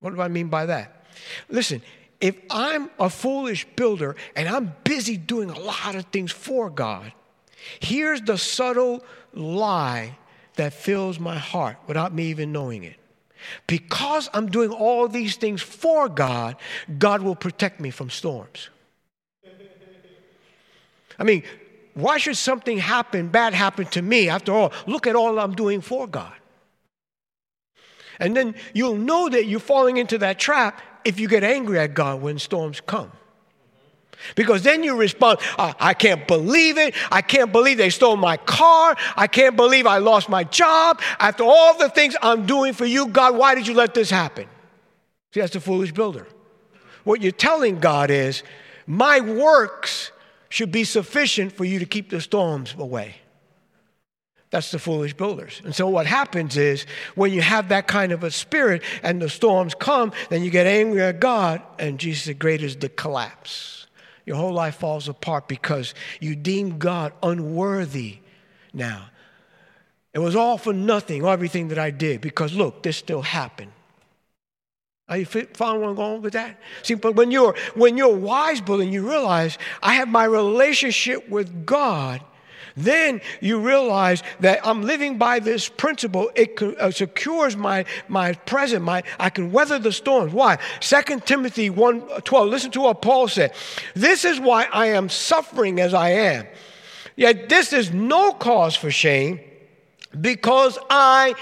What 0.00 0.14
do 0.14 0.20
I 0.20 0.28
mean 0.28 0.48
by 0.48 0.66
that? 0.66 1.04
Listen, 1.48 1.82
if 2.20 2.36
I'm 2.50 2.90
a 2.98 3.10
foolish 3.10 3.66
builder 3.76 4.16
and 4.34 4.48
I'm 4.48 4.74
busy 4.84 5.16
doing 5.16 5.50
a 5.50 5.58
lot 5.58 5.94
of 5.94 6.06
things 6.06 6.32
for 6.32 6.70
God, 6.70 7.12
here's 7.80 8.20
the 8.22 8.38
subtle 8.38 9.04
lie 9.32 10.16
that 10.56 10.72
fills 10.72 11.20
my 11.20 11.36
heart 11.36 11.76
without 11.86 12.12
me 12.12 12.26
even 12.26 12.52
knowing 12.52 12.82
it. 12.84 12.96
Because 13.68 14.28
I'm 14.34 14.50
doing 14.50 14.70
all 14.70 15.06
these 15.06 15.36
things 15.36 15.62
for 15.62 16.08
God, 16.08 16.56
God 16.98 17.22
will 17.22 17.36
protect 17.36 17.80
me 17.80 17.90
from 17.90 18.10
storms. 18.10 18.68
I 21.18 21.24
mean, 21.24 21.42
why 22.00 22.18
should 22.18 22.36
something 22.36 22.78
happen, 22.78 23.28
bad 23.28 23.54
happen 23.54 23.86
to 23.86 24.02
me? 24.02 24.28
After 24.28 24.52
all, 24.52 24.72
look 24.86 25.06
at 25.06 25.16
all 25.16 25.38
I'm 25.38 25.54
doing 25.54 25.80
for 25.80 26.06
God. 26.06 26.32
And 28.20 28.36
then 28.36 28.54
you'll 28.74 28.96
know 28.96 29.28
that 29.28 29.46
you're 29.46 29.60
falling 29.60 29.96
into 29.96 30.18
that 30.18 30.38
trap 30.38 30.80
if 31.04 31.18
you 31.18 31.28
get 31.28 31.44
angry 31.44 31.78
at 31.78 31.94
God 31.94 32.20
when 32.20 32.38
storms 32.38 32.80
come. 32.80 33.12
Because 34.34 34.62
then 34.62 34.82
you 34.82 34.96
respond, 34.96 35.38
ah, 35.58 35.74
I 35.78 35.94
can't 35.94 36.26
believe 36.26 36.76
it. 36.76 36.94
I 37.10 37.22
can't 37.22 37.52
believe 37.52 37.78
they 37.78 37.90
stole 37.90 38.16
my 38.16 38.36
car. 38.36 38.96
I 39.16 39.28
can't 39.28 39.56
believe 39.56 39.86
I 39.86 39.98
lost 39.98 40.28
my 40.28 40.44
job. 40.44 41.00
After 41.20 41.44
all 41.44 41.78
the 41.78 41.88
things 41.88 42.16
I'm 42.20 42.44
doing 42.44 42.72
for 42.72 42.84
you, 42.84 43.06
God, 43.08 43.36
why 43.36 43.54
did 43.54 43.66
you 43.66 43.74
let 43.74 43.94
this 43.94 44.10
happen? 44.10 44.48
See, 45.32 45.40
that's 45.40 45.52
the 45.52 45.60
foolish 45.60 45.92
builder. 45.92 46.26
What 47.04 47.22
you're 47.22 47.32
telling 47.32 47.78
God 47.78 48.10
is, 48.10 48.42
my 48.86 49.20
works 49.20 50.10
should 50.48 50.72
be 50.72 50.84
sufficient 50.84 51.52
for 51.52 51.64
you 51.64 51.78
to 51.78 51.86
keep 51.86 52.10
the 52.10 52.20
storms 52.20 52.74
away. 52.78 53.16
That's 54.50 54.70
the 54.70 54.78
foolish 54.78 55.14
builders. 55.14 55.60
And 55.64 55.74
so 55.74 55.88
what 55.88 56.06
happens 56.06 56.56
is 56.56 56.86
when 57.14 57.32
you 57.32 57.42
have 57.42 57.68
that 57.68 57.86
kind 57.86 58.12
of 58.12 58.24
a 58.24 58.30
spirit 58.30 58.82
and 59.02 59.20
the 59.20 59.28
storms 59.28 59.74
come, 59.74 60.12
then 60.30 60.42
you 60.42 60.50
get 60.50 60.66
angry 60.66 61.02
at 61.02 61.20
God, 61.20 61.62
and 61.78 61.98
Jesus 61.98 62.24
said, 62.24 62.38
Great 62.38 62.62
is 62.62 62.76
the 62.76 62.88
collapse. 62.88 63.86
Your 64.24 64.36
whole 64.36 64.52
life 64.52 64.76
falls 64.76 65.08
apart 65.08 65.48
because 65.48 65.94
you 66.20 66.34
deem 66.34 66.78
God 66.78 67.12
unworthy 67.22 68.18
now. 68.72 69.10
It 70.14 70.18
was 70.20 70.34
all 70.34 70.58
for 70.58 70.72
nothing, 70.72 71.24
everything 71.24 71.68
that 71.68 71.78
I 71.78 71.90
did, 71.90 72.20
because 72.20 72.54
look, 72.54 72.82
this 72.82 72.96
still 72.96 73.22
happened. 73.22 73.72
Are 75.08 75.16
you 75.16 75.24
following 75.24 75.80
where 75.80 75.90
I'm 75.90 75.96
going 75.96 76.22
with 76.22 76.34
that? 76.34 76.60
See, 76.82 76.94
but 76.94 77.14
when 77.14 77.30
you're 77.30 77.54
when 77.74 77.96
you're 77.96 78.14
wise 78.14 78.60
bull, 78.60 78.80
and 78.80 78.92
you 78.92 79.08
realize 79.08 79.56
I 79.82 79.94
have 79.94 80.08
my 80.08 80.24
relationship 80.24 81.28
with 81.30 81.64
God, 81.64 82.20
then 82.76 83.22
you 83.40 83.58
realize 83.58 84.22
that 84.40 84.60
I'm 84.66 84.82
living 84.82 85.16
by 85.16 85.38
this 85.38 85.66
principle. 85.66 86.30
It 86.34 86.60
uh, 86.62 86.90
secures 86.90 87.56
my 87.56 87.86
my 88.08 88.34
present. 88.34 88.84
My 88.84 89.02
I 89.18 89.30
can 89.30 89.50
weather 89.50 89.78
the 89.78 89.92
storms. 89.92 90.34
Why? 90.34 90.58
2 90.80 91.20
Timothy 91.20 91.70
1 91.70 92.22
12. 92.22 92.48
Listen 92.48 92.70
to 92.72 92.82
what 92.82 93.00
Paul 93.00 93.28
said. 93.28 93.54
This 93.94 94.26
is 94.26 94.38
why 94.38 94.66
I 94.72 94.88
am 94.88 95.08
suffering 95.08 95.80
as 95.80 95.94
I 95.94 96.10
am. 96.10 96.46
Yet 97.16 97.48
this 97.48 97.72
is 97.72 97.92
no 97.92 98.32
cause 98.32 98.76
for 98.76 98.90
shame, 98.90 99.40
because 100.20 100.78
I 100.90 101.34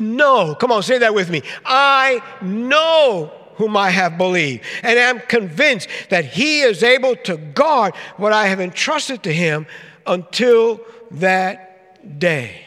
know. 0.00 0.54
Come 0.54 0.72
on, 0.72 0.82
say 0.82 0.98
that 0.98 1.14
with 1.14 1.30
me. 1.30 1.42
I 1.64 2.22
know 2.42 3.32
whom 3.56 3.76
I 3.76 3.90
have 3.90 4.18
believed, 4.18 4.64
and 4.82 4.98
am 4.98 5.20
convinced 5.20 5.88
that 6.10 6.24
he 6.24 6.60
is 6.60 6.82
able 6.82 7.14
to 7.16 7.36
guard 7.36 7.94
what 8.16 8.32
I 8.32 8.46
have 8.46 8.60
entrusted 8.60 9.22
to 9.24 9.32
him 9.32 9.66
until 10.06 10.80
that 11.12 12.18
day. 12.18 12.63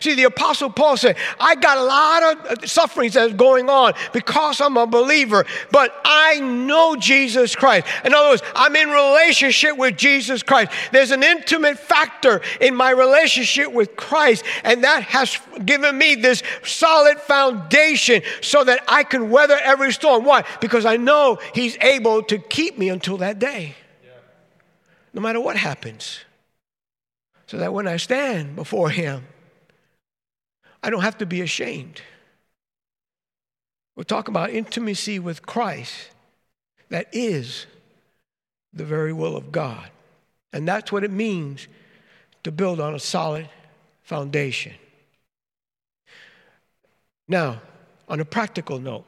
See, 0.00 0.14
the 0.14 0.24
Apostle 0.24 0.70
Paul 0.70 0.96
said, 0.96 1.16
I 1.40 1.54
got 1.54 1.78
a 1.78 1.82
lot 1.82 2.22
of 2.22 2.46
uh, 2.46 2.66
sufferings 2.66 3.14
that's 3.14 3.32
going 3.34 3.70
on 3.70 3.94
because 4.12 4.60
I'm 4.60 4.76
a 4.76 4.86
believer, 4.86 5.44
but 5.70 5.94
I 6.04 6.40
know 6.40 6.96
Jesus 6.96 7.54
Christ. 7.56 7.86
In 8.04 8.14
other 8.14 8.30
words, 8.30 8.42
I'm 8.54 8.76
in 8.76 8.90
relationship 8.90 9.76
with 9.76 9.96
Jesus 9.96 10.42
Christ. 10.42 10.72
There's 10.92 11.10
an 11.10 11.22
intimate 11.22 11.78
factor 11.78 12.42
in 12.60 12.74
my 12.74 12.90
relationship 12.90 13.72
with 13.72 13.96
Christ, 13.96 14.44
and 14.64 14.84
that 14.84 15.02
has 15.04 15.38
given 15.64 15.96
me 15.96 16.14
this 16.14 16.42
solid 16.64 17.18
foundation 17.18 18.22
so 18.42 18.64
that 18.64 18.84
I 18.88 19.02
can 19.02 19.30
weather 19.30 19.58
every 19.62 19.92
storm. 19.92 20.24
Why? 20.24 20.44
Because 20.60 20.84
I 20.84 20.96
know 20.96 21.38
He's 21.54 21.76
able 21.80 22.22
to 22.24 22.38
keep 22.38 22.78
me 22.78 22.88
until 22.88 23.16
that 23.18 23.38
day, 23.38 23.76
no 25.14 25.20
matter 25.20 25.40
what 25.40 25.56
happens. 25.56 26.20
So 27.46 27.58
that 27.58 27.72
when 27.72 27.86
I 27.86 27.96
stand 27.96 28.56
before 28.56 28.90
Him, 28.90 29.24
I 30.86 30.90
don't 30.90 31.02
have 31.02 31.18
to 31.18 31.26
be 31.26 31.40
ashamed. 31.40 32.00
We're 33.96 34.04
talking 34.04 34.32
about 34.32 34.50
intimacy 34.50 35.18
with 35.18 35.44
Christ 35.44 36.10
that 36.90 37.08
is 37.10 37.66
the 38.72 38.84
very 38.84 39.12
will 39.12 39.36
of 39.36 39.50
God. 39.50 39.90
And 40.52 40.68
that's 40.68 40.92
what 40.92 41.02
it 41.02 41.10
means 41.10 41.66
to 42.44 42.52
build 42.52 42.78
on 42.78 42.94
a 42.94 43.00
solid 43.00 43.48
foundation. 44.04 44.74
Now, 47.26 47.62
on 48.08 48.20
a 48.20 48.24
practical 48.24 48.78
note, 48.78 49.06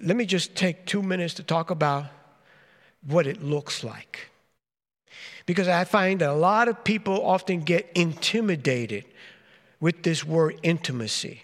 let 0.00 0.16
me 0.16 0.24
just 0.24 0.54
take 0.54 0.86
two 0.86 1.02
minutes 1.02 1.34
to 1.34 1.42
talk 1.42 1.68
about 1.68 2.06
what 3.06 3.26
it 3.26 3.42
looks 3.42 3.84
like. 3.84 4.30
Because 5.44 5.68
I 5.68 5.84
find 5.84 6.22
that 6.22 6.30
a 6.30 6.32
lot 6.32 6.68
of 6.68 6.84
people 6.84 7.22
often 7.22 7.60
get 7.60 7.92
intimidated 7.94 9.04
with 9.82 10.04
this 10.04 10.24
word 10.24 10.58
intimacy. 10.62 11.42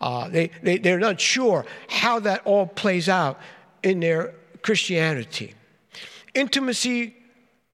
Uh, 0.00 0.28
they, 0.28 0.50
they, 0.60 0.76
they're 0.76 0.98
not 0.98 1.20
sure 1.20 1.64
how 1.88 2.18
that 2.18 2.44
all 2.44 2.66
plays 2.66 3.08
out 3.08 3.38
in 3.82 4.00
their 4.00 4.34
Christianity. 4.62 5.54
Intimacy 6.34 7.14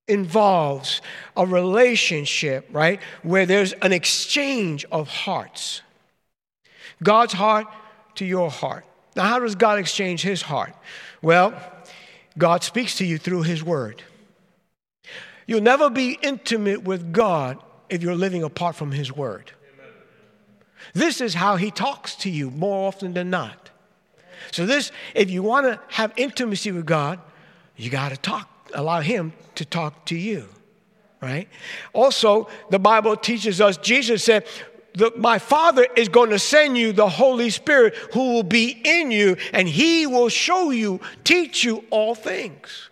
involves 0.07 1.01
a 1.35 1.47
relationship, 1.47 2.69
right, 2.73 3.01
where 3.23 3.47
there's 3.47 3.73
an 3.73 3.91
exchange 3.93 4.85
of 4.93 5.09
hearts. 5.09 5.81
God's 7.03 7.33
heart 7.33 7.67
to 8.17 8.27
your 8.27 8.51
heart. 8.51 8.85
Now, 9.17 9.25
how 9.25 9.39
does 9.39 9.55
God 9.55 9.79
exchange 9.79 10.23
his 10.23 10.43
heart? 10.43 10.75
Well, 11.23 11.55
God 12.37 12.63
speaks 12.63 12.99
to 12.99 13.07
you 13.07 13.17
through 13.17 13.45
his 13.45 13.65
word. 13.65 14.03
You'll 15.47 15.63
never 15.63 15.89
be 15.89 16.19
intimate 16.21 16.83
with 16.83 17.15
God 17.15 17.59
if 17.89 18.03
you're 18.03 18.15
living 18.15 18.43
apart 18.43 18.77
from 18.77 18.93
His 18.93 19.13
Word. 19.13 19.53
This 20.93 21.21
is 21.21 21.35
how 21.35 21.57
he 21.57 21.71
talks 21.71 22.15
to 22.17 22.31
you 22.31 22.51
more 22.51 22.87
often 22.89 23.15
than 23.15 23.31
not. 23.31 23.71
So, 24.51 24.67
this, 24.67 24.93
if 25.15 25.31
you 25.31 25.43
want 25.43 25.67
to 25.67 25.81
have 25.89 26.13
intimacy 26.17 26.71
with 26.71 26.85
God, 26.85 27.19
you 27.77 27.89
got 27.91 28.11
to 28.11 28.17
talk, 28.17 28.49
allow 28.75 29.01
him 29.01 29.33
to 29.55 29.65
talk 29.65 30.05
to 30.07 30.17
you, 30.17 30.49
right? 31.23 31.49
Also, 31.93 32.49
the 32.71 32.79
Bible 32.79 33.17
teaches 33.17 33.61
us, 33.61 33.77
Jesus 33.79 34.23
said, 34.23 34.47
my 35.17 35.39
Father 35.39 35.87
is 35.97 36.09
going 36.09 36.31
to 36.31 36.39
send 36.39 36.79
you 36.79 36.93
the 36.93 37.09
Holy 37.09 37.51
Spirit 37.51 37.97
who 38.13 38.35
will 38.35 38.45
be 38.45 38.81
in 38.85 39.11
you, 39.11 39.37
and 39.53 39.67
He 39.67 40.07
will 40.07 40.29
show 40.29 40.71
you, 40.71 41.01
teach 41.25 41.65
you 41.65 41.85
all 41.91 42.15
things. 42.15 42.91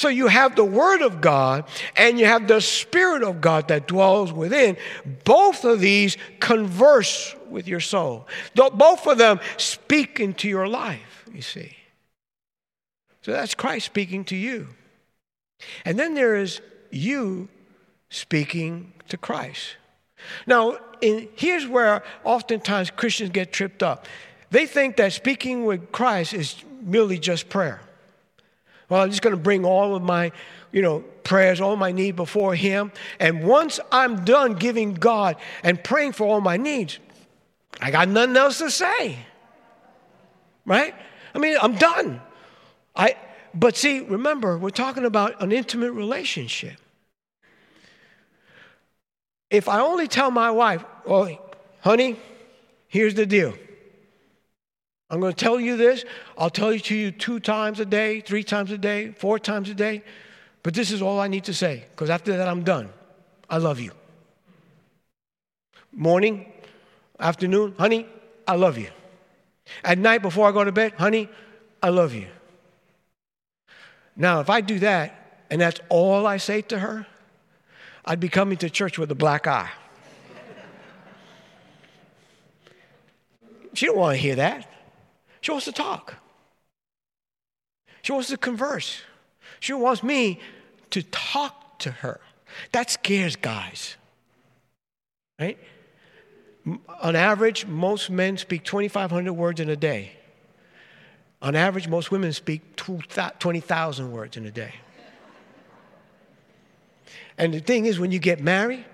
So 0.00 0.08
you 0.08 0.28
have 0.28 0.56
the 0.56 0.64
Word 0.64 1.02
of 1.02 1.20
God 1.20 1.66
and 1.94 2.18
you 2.18 2.24
have 2.24 2.48
the 2.48 2.62
Spirit 2.62 3.22
of 3.22 3.42
God 3.42 3.68
that 3.68 3.86
dwells 3.86 4.32
within. 4.32 4.78
Both 5.24 5.66
of 5.66 5.78
these 5.80 6.16
converse 6.40 7.36
with 7.50 7.68
your 7.68 7.80
soul. 7.80 8.26
Both 8.54 9.06
of 9.06 9.18
them 9.18 9.40
speak 9.58 10.18
into 10.18 10.48
your 10.48 10.66
life, 10.66 11.26
you 11.34 11.42
see. 11.42 11.76
So 13.20 13.32
that's 13.32 13.54
Christ 13.54 13.84
speaking 13.84 14.24
to 14.24 14.36
you. 14.36 14.68
And 15.84 15.98
then 15.98 16.14
there 16.14 16.34
is 16.34 16.62
you 16.90 17.50
speaking 18.08 18.94
to 19.10 19.18
Christ. 19.18 19.76
Now, 20.46 20.78
in, 21.02 21.28
here's 21.34 21.66
where 21.66 22.02
oftentimes 22.24 22.90
Christians 22.90 23.32
get 23.32 23.52
tripped 23.52 23.82
up. 23.82 24.06
They 24.50 24.64
think 24.64 24.96
that 24.96 25.12
speaking 25.12 25.66
with 25.66 25.92
Christ 25.92 26.32
is 26.32 26.56
merely 26.80 27.18
just 27.18 27.50
prayer. 27.50 27.82
Well, 28.90 29.02
I'm 29.02 29.10
just 29.10 29.22
going 29.22 29.34
to 29.34 29.40
bring 29.40 29.64
all 29.64 29.94
of 29.94 30.02
my, 30.02 30.32
you 30.72 30.82
know, 30.82 31.00
prayers, 31.22 31.60
all 31.60 31.76
my 31.76 31.92
need 31.92 32.16
before 32.16 32.54
Him. 32.54 32.92
And 33.20 33.44
once 33.44 33.78
I'm 33.90 34.24
done 34.24 34.54
giving 34.54 34.94
God 34.94 35.36
and 35.62 35.82
praying 35.82 36.12
for 36.12 36.26
all 36.26 36.40
my 36.40 36.56
needs, 36.56 36.98
I 37.80 37.92
got 37.92 38.08
nothing 38.08 38.36
else 38.36 38.58
to 38.58 38.70
say. 38.70 39.16
Right? 40.66 40.94
I 41.34 41.38
mean, 41.38 41.56
I'm 41.62 41.76
done. 41.76 42.20
I, 42.94 43.16
but 43.54 43.76
see, 43.76 44.00
remember, 44.00 44.58
we're 44.58 44.70
talking 44.70 45.04
about 45.04 45.40
an 45.40 45.52
intimate 45.52 45.92
relationship. 45.92 46.76
If 49.50 49.68
I 49.68 49.80
only 49.80 50.08
tell 50.08 50.32
my 50.32 50.50
wife, 50.50 50.84
well, 51.06 51.38
honey, 51.80 52.16
here's 52.88 53.14
the 53.14 53.26
deal. 53.26 53.54
I'm 55.10 55.18
going 55.18 55.32
to 55.32 55.44
tell 55.44 55.58
you 55.58 55.76
this. 55.76 56.04
I'll 56.38 56.50
tell 56.50 56.68
it 56.68 56.84
to 56.84 56.94
you 56.94 57.10
two 57.10 57.40
times 57.40 57.80
a 57.80 57.84
day, 57.84 58.20
three 58.20 58.44
times 58.44 58.70
a 58.70 58.78
day, 58.78 59.10
four 59.10 59.38
times 59.38 59.68
a 59.68 59.74
day. 59.74 60.02
But 60.62 60.74
this 60.74 60.92
is 60.92 61.02
all 61.02 61.18
I 61.18 61.26
need 61.26 61.44
to 61.44 61.54
say 61.54 61.84
because 61.90 62.10
after 62.10 62.36
that, 62.36 62.46
I'm 62.46 62.62
done. 62.62 62.90
I 63.48 63.56
love 63.56 63.80
you. 63.80 63.90
Morning, 65.92 66.52
afternoon, 67.18 67.74
honey, 67.76 68.06
I 68.46 68.54
love 68.54 68.78
you. 68.78 68.88
At 69.82 69.98
night 69.98 70.22
before 70.22 70.48
I 70.48 70.52
go 70.52 70.62
to 70.62 70.70
bed, 70.70 70.92
honey, 70.92 71.28
I 71.82 71.88
love 71.88 72.14
you. 72.14 72.28
Now, 74.14 74.40
if 74.40 74.48
I 74.48 74.60
do 74.60 74.78
that 74.80 75.44
and 75.50 75.60
that's 75.60 75.80
all 75.88 76.26
I 76.26 76.36
say 76.36 76.62
to 76.62 76.78
her, 76.78 77.06
I'd 78.04 78.20
be 78.20 78.28
coming 78.28 78.58
to 78.58 78.70
church 78.70 78.98
with 78.98 79.10
a 79.10 79.14
black 79.16 79.48
eye. 79.48 79.70
she 83.74 83.86
don't 83.86 83.96
want 83.96 84.16
to 84.16 84.20
hear 84.20 84.36
that. 84.36 84.69
She 85.40 85.50
wants 85.50 85.64
to 85.66 85.72
talk. 85.72 86.16
She 88.02 88.12
wants 88.12 88.28
to 88.28 88.36
converse. 88.36 89.02
She 89.58 89.72
wants 89.72 90.02
me 90.02 90.40
to 90.90 91.02
talk 91.02 91.78
to 91.80 91.90
her. 91.90 92.20
That 92.72 92.90
scares 92.90 93.36
guys. 93.36 93.96
Right? 95.38 95.58
On 97.02 97.16
average, 97.16 97.66
most 97.66 98.10
men 98.10 98.36
speak 98.36 98.64
2,500 98.64 99.32
words 99.32 99.60
in 99.60 99.68
a 99.68 99.76
day. 99.76 100.12
On 101.42 101.54
average, 101.54 101.88
most 101.88 102.10
women 102.10 102.32
speak 102.32 102.76
20,000 102.76 104.12
words 104.12 104.36
in 104.36 104.44
a 104.44 104.50
day. 104.50 104.74
And 107.38 107.54
the 107.54 107.60
thing 107.60 107.86
is, 107.86 107.98
when 107.98 108.12
you 108.12 108.18
get 108.18 108.40
married, 108.40 108.84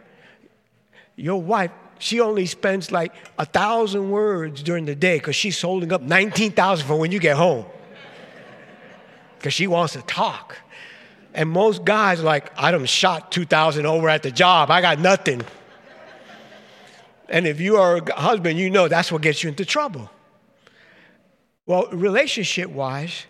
your 1.17 1.43
wife, 1.43 1.73
she 1.99 2.21
only 2.21 2.47
spends 2.47 2.91
like 2.93 3.15
a 3.39 3.45
thousand 3.45 4.11
words 4.11 4.63
during 4.63 4.85
the 4.85 4.95
day 4.95 5.19
because 5.19 5.37
she's 5.37 5.61
holding 5.61 5.93
up 5.93 6.03
19,000 6.03 6.87
for 6.87 6.97
when 6.97 7.13
you 7.13 7.19
get 7.19 7.37
home. 7.37 7.65
Because 9.39 9.55
she 9.55 9.67
wants 9.67 9.95
to 9.95 10.03
talk. 10.03 10.57
And 11.35 11.51
most 11.51 11.85
guys 11.85 12.23
like, 12.23 12.51
I 12.59 12.71
done 12.71 12.85
shot 12.87 13.31
2,000 13.33 13.87
over 13.87 14.09
at 14.09 14.23
the 14.23 14.31
job. 14.31 14.71
I 14.71 14.81
got 14.81 14.99
nothing. 14.99 15.43
And 17.29 17.47
if 17.47 17.61
you 17.61 17.77
are 17.77 17.97
a 17.97 18.21
husband, 18.21 18.59
you 18.59 18.71
know 18.71 18.89
that's 18.89 19.11
what 19.11 19.23
gets 19.23 19.43
you 19.43 19.49
into 19.49 19.65
trouble. 19.65 20.11
Well, 21.67 21.89
relationship 21.91 22.71
wise, 22.71 23.27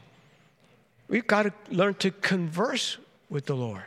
we've 1.09 1.27
got 1.27 1.45
to 1.45 1.53
learn 1.71 1.95
to 1.95 2.11
converse 2.11 2.99
with 3.31 3.47
the 3.47 3.57
Lord. 3.57 3.85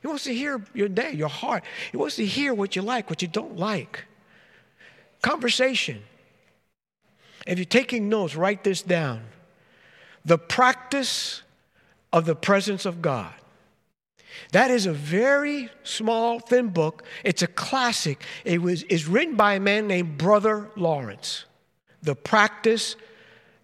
He 0.00 0.06
wants 0.06 0.24
to 0.24 0.34
hear 0.34 0.62
your 0.72 0.88
day, 0.88 1.12
your 1.12 1.28
heart. 1.28 1.64
He 1.90 1.96
wants 1.96 2.16
to 2.16 2.24
hear 2.24 2.54
what 2.54 2.76
you 2.76 2.82
like, 2.82 3.10
what 3.10 3.20
you 3.20 3.28
don't 3.28 3.56
like. 3.56 4.04
Conversation. 5.22 6.02
If 7.46 7.58
you're 7.58 7.64
taking 7.64 8.08
notes, 8.08 8.36
write 8.36 8.64
this 8.64 8.82
down. 8.82 9.22
The 10.24 10.38
practice 10.38 11.42
of 12.12 12.26
the 12.26 12.34
presence 12.34 12.84
of 12.84 13.00
God. 13.00 13.32
That 14.52 14.70
is 14.70 14.86
a 14.86 14.92
very 14.92 15.70
small, 15.82 16.38
thin 16.38 16.68
book. 16.68 17.04
It's 17.24 17.42
a 17.42 17.46
classic. 17.46 18.22
It 18.44 18.62
was 18.62 18.82
is 18.84 19.06
written 19.06 19.36
by 19.36 19.54
a 19.54 19.60
man 19.60 19.86
named 19.86 20.18
Brother 20.18 20.70
Lawrence. 20.76 21.44
The 22.02 22.14
practice 22.14 22.96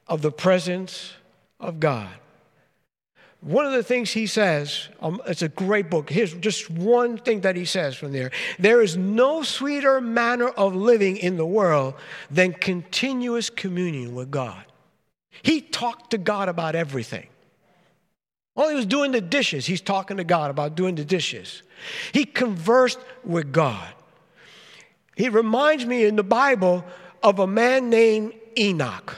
of 0.07 0.23
the 0.23 0.33
presence 0.33 1.15
of 1.61 1.81
God. 1.81 2.11
One 3.41 3.67
of 3.67 3.73
the 3.73 3.83
things 3.83 4.11
he 4.11 4.27
says, 4.27 4.89
um, 5.01 5.21
it's 5.27 5.43
a 5.43 5.49
great 5.49 5.91
book. 5.91 6.11
Here's 6.11 6.35
just 6.35 6.71
one 6.71 7.19
thing 7.19 7.43
that 7.43 7.55
he 7.55 7.65
says 7.65 7.95
from 7.95 8.13
there. 8.13 8.31
There 8.59 8.83
is 8.83 8.97
no 8.97 9.43
sweeter 9.43 10.01
manner 10.01 10.49
of 10.49 10.75
living 10.75 11.17
in 11.17 11.37
the 11.37 11.47
world 11.47 11.95
than 12.31 12.55
continuous 12.55 13.51
communion 13.51 14.15
with 14.15 14.31
God. 14.31 14.65
He 15.43 15.61
talked 15.61 16.11
to 16.13 16.19
God 16.19 16.49
about 16.49 16.75
everything. 16.75 17.29
While 18.55 18.71
he 18.71 18.75
was 18.75 18.87
doing 18.87 19.13
the 19.13 19.21
dishes, 19.21 19.67
he's 19.67 19.83
talking 19.83 20.17
to 20.17 20.25
God 20.25 20.51
about 20.51 20.75
doing 20.75 20.95
the 20.95 21.05
dishes. 21.05 21.63
He 22.13 22.25
conversed 22.25 22.99
with 23.23 23.53
God. 23.53 23.87
He 25.15 25.29
reminds 25.29 25.85
me 25.85 26.07
in 26.07 26.17
the 26.17 26.25
Bible 26.25 26.85
of 27.23 27.39
a 27.39 27.47
man 27.47 27.91
named 27.91 28.33
Enoch 28.59 29.15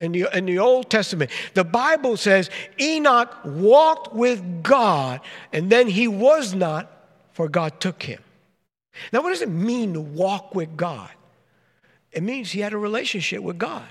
in 0.00 0.12
the, 0.12 0.26
in 0.36 0.46
the 0.46 0.58
Old 0.58 0.90
Testament. 0.90 1.30
The 1.54 1.64
Bible 1.64 2.16
says 2.16 2.50
Enoch 2.80 3.34
walked 3.44 4.14
with 4.14 4.62
God 4.62 5.20
and 5.52 5.70
then 5.70 5.88
he 5.88 6.08
was 6.08 6.54
not, 6.54 6.90
for 7.32 7.48
God 7.48 7.80
took 7.80 8.02
him. 8.02 8.20
Now, 9.12 9.22
what 9.22 9.30
does 9.30 9.42
it 9.42 9.48
mean 9.48 9.94
to 9.94 10.00
walk 10.00 10.54
with 10.54 10.76
God? 10.76 11.10
It 12.12 12.22
means 12.22 12.50
he 12.50 12.60
had 12.60 12.72
a 12.72 12.78
relationship 12.78 13.42
with 13.42 13.58
God. 13.58 13.86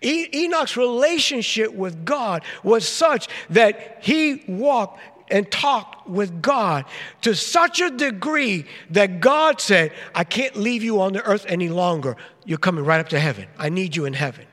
E- 0.00 0.28
Enoch's 0.32 0.76
relationship 0.76 1.72
with 1.72 2.04
God 2.04 2.44
was 2.62 2.88
such 2.88 3.28
that 3.50 3.98
he 4.00 4.44
walked 4.46 5.00
and 5.30 5.50
talked 5.50 6.08
with 6.08 6.42
God 6.42 6.84
to 7.22 7.34
such 7.34 7.80
a 7.80 7.90
degree 7.90 8.66
that 8.90 9.20
God 9.20 9.60
said, 9.60 9.92
I 10.14 10.24
can't 10.24 10.56
leave 10.56 10.82
you 10.82 11.00
on 11.00 11.12
the 11.12 11.22
earth 11.22 11.44
any 11.48 11.68
longer. 11.68 12.16
You're 12.44 12.58
coming 12.58 12.84
right 12.84 13.00
up 13.00 13.08
to 13.10 13.20
heaven. 13.20 13.46
I 13.58 13.68
need 13.68 13.96
you 13.96 14.04
in 14.04 14.12
heaven. 14.12 14.46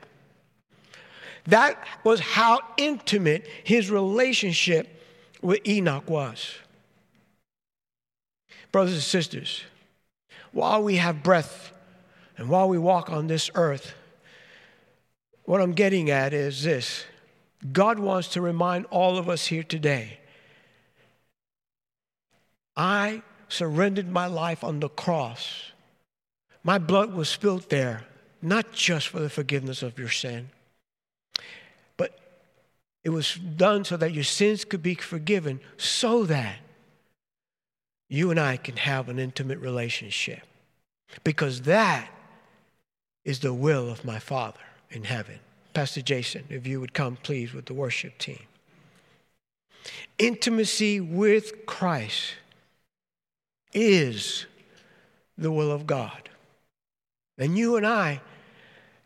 That 1.46 1.82
was 2.04 2.20
how 2.20 2.60
intimate 2.76 3.46
his 3.64 3.90
relationship 3.90 4.88
with 5.42 5.66
Enoch 5.66 6.08
was. 6.08 6.54
Brothers 8.72 8.94
and 8.94 9.02
sisters, 9.02 9.64
while 10.52 10.82
we 10.82 10.96
have 10.96 11.22
breath 11.22 11.72
and 12.36 12.48
while 12.48 12.68
we 12.68 12.78
walk 12.78 13.10
on 13.10 13.26
this 13.26 13.50
earth, 13.54 13.94
what 15.44 15.60
I'm 15.60 15.72
getting 15.72 16.10
at 16.10 16.32
is 16.32 16.62
this 16.62 17.04
God 17.72 17.98
wants 17.98 18.28
to 18.28 18.40
remind 18.40 18.86
all 18.86 19.18
of 19.18 19.28
us 19.28 19.46
here 19.46 19.62
today 19.62 20.18
I 22.76 23.22
surrendered 23.48 24.08
my 24.08 24.26
life 24.26 24.62
on 24.62 24.80
the 24.80 24.88
cross. 24.88 25.72
My 26.62 26.78
blood 26.78 27.12
was 27.12 27.28
spilled 27.28 27.68
there, 27.68 28.04
not 28.40 28.72
just 28.72 29.08
for 29.08 29.18
the 29.18 29.30
forgiveness 29.30 29.82
of 29.82 29.98
your 29.98 30.08
sin 30.08 30.50
it 33.02 33.10
was 33.10 33.34
done 33.34 33.84
so 33.84 33.96
that 33.96 34.12
your 34.12 34.24
sins 34.24 34.64
could 34.64 34.82
be 34.82 34.94
forgiven, 34.94 35.60
so 35.76 36.24
that 36.24 36.56
you 38.08 38.30
and 38.30 38.38
I 38.38 38.56
can 38.56 38.76
have 38.76 39.08
an 39.08 39.18
intimate 39.18 39.58
relationship. 39.58 40.42
Because 41.24 41.62
that 41.62 42.08
is 43.24 43.40
the 43.40 43.54
will 43.54 43.90
of 43.90 44.04
my 44.04 44.18
Father 44.18 44.60
in 44.90 45.04
heaven. 45.04 45.38
Pastor 45.72 46.02
Jason, 46.02 46.44
if 46.48 46.66
you 46.66 46.80
would 46.80 46.92
come, 46.92 47.16
please, 47.22 47.52
with 47.52 47.66
the 47.66 47.74
worship 47.74 48.18
team. 48.18 48.40
Intimacy 50.18 51.00
with 51.00 51.66
Christ 51.66 52.34
is 53.72 54.46
the 55.38 55.50
will 55.50 55.70
of 55.70 55.86
God. 55.86 56.28
And 57.38 57.56
you 57.56 57.76
and 57.76 57.86
I 57.86 58.20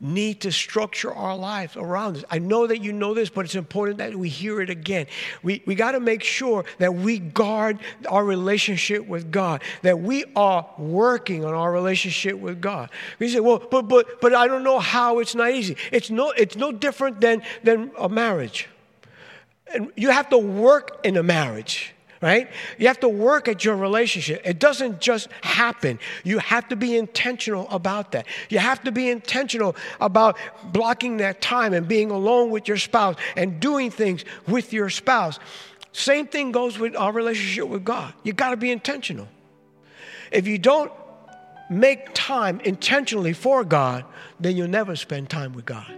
need 0.01 0.41
to 0.43 0.53
structure 0.53 1.13
our 1.13 1.37
lives 1.37 1.77
around 1.77 2.15
this. 2.15 2.25
I 2.31 2.39
know 2.39 2.67
that 2.67 2.83
you 2.83 2.93
know 2.93 3.15
this, 3.15 3.31
but 3.31 3.45
it's 3.45 3.55
important 3.55 3.99
that 3.99 4.15
we 4.15 4.29
hear 4.29 4.61
it 4.61 4.71
again. 4.71 5.07
We, 5.43 5.63
we 5.67 5.75
got 5.75 5.93
to 5.93 6.01
make 6.01 6.23
sure 6.23 6.65
that 6.79 6.95
we 6.95 7.19
guard 7.19 7.79
our 8.09 8.25
relationship 8.25 9.07
with 9.07 9.31
God, 9.31 9.63
that 9.83 10.01
we 10.01 10.25
are 10.37 10.69
working 10.77 11.45
on 11.45 11.55
our 11.55 11.73
relationship 11.73 12.39
with 12.39 12.61
God. 12.61 12.91
You 13.19 13.29
say, 13.29 13.41
well, 13.41 13.59
but, 13.71 13.89
but, 13.89 14.21
but 14.21 14.35
I 14.35 14.47
don't 14.47 14.65
know 14.65 14.79
how 14.79 15.21
it's 15.21 15.35
not 15.35 15.53
easy. 15.53 15.77
It's 15.93 16.11
no, 16.11 16.31
it's 16.33 16.57
no 16.57 16.73
different 16.73 17.21
than, 17.21 17.43
than 17.63 17.91
a 17.99 18.09
marriage. 18.09 18.69
And 19.73 19.91
you 19.97 20.11
have 20.11 20.29
to 20.31 20.39
work 20.39 21.01
in 21.05 21.17
a 21.17 21.23
marriage 21.23 21.95
right? 22.21 22.49
You 22.79 22.87
have 22.87 23.01
to 23.01 23.09
work 23.09 23.49
at 23.49 23.65
your 23.65 23.77
relationship. 23.77 24.43
It 24.45 24.59
doesn't 24.59 25.01
just 25.01 25.29
happen. 25.43 25.99
You 26.25 26.39
have 26.39 26.69
to 26.69 26.77
be 26.77 26.97
intentional 26.97 27.69
about 27.71 28.13
that. 28.13 28.27
You 28.49 28.59
have 28.59 28.83
to 28.85 28.93
be 28.93 29.11
intentional 29.11 29.77
about 30.01 30.39
blocking 30.73 31.19
that 31.19 31.41
time 31.41 31.73
and 31.73 31.87
being 31.87 32.11
alone 32.11 32.51
with 32.51 32.69
your 32.69 32.77
spouse 32.77 33.17
and 33.37 33.61
doing 33.61 33.91
things 33.91 34.25
with 34.47 34.73
your 34.73 34.91
spouse. 34.91 35.39
Same 35.93 36.27
thing 36.27 36.53
goes 36.53 36.79
with 36.79 36.97
our 36.97 37.13
relationship 37.13 37.69
with 37.69 37.85
God. 37.85 38.15
You 38.23 38.33
got 38.33 38.51
to 38.51 38.57
be 38.57 38.71
intentional. 38.71 39.29
If 40.33 40.47
you 40.47 40.59
don't 40.59 40.91
make 41.71 42.13
time 42.15 42.61
intentionally 42.61 43.33
for 43.33 43.65
God, 43.65 44.05
then 44.41 44.57
you'll 44.57 44.69
never 44.69 44.97
spend 44.97 45.31
time 45.31 45.53
with 45.53 45.65
God 45.65 45.93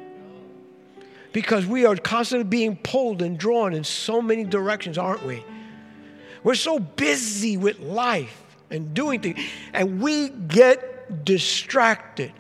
because 1.33 1.67
we 1.67 1.85
are 1.85 1.97
constantly 1.97 2.49
being 2.49 2.77
pulled 2.77 3.21
and 3.21 3.37
drawn 3.37 3.75
in 3.75 3.85
so 3.85 4.23
many 4.23 4.43
directions, 4.43 4.97
aren't 4.97 5.23
we? 5.27 5.45
We're 6.47 6.55
so 6.55 6.79
busy 6.79 7.57
with 7.57 7.81
life 7.81 8.41
and 8.71 8.95
doing 8.95 9.21
things, 9.21 9.41
and 9.73 10.01
we 10.01 10.29
get 10.29 11.25
distracted 11.25 12.33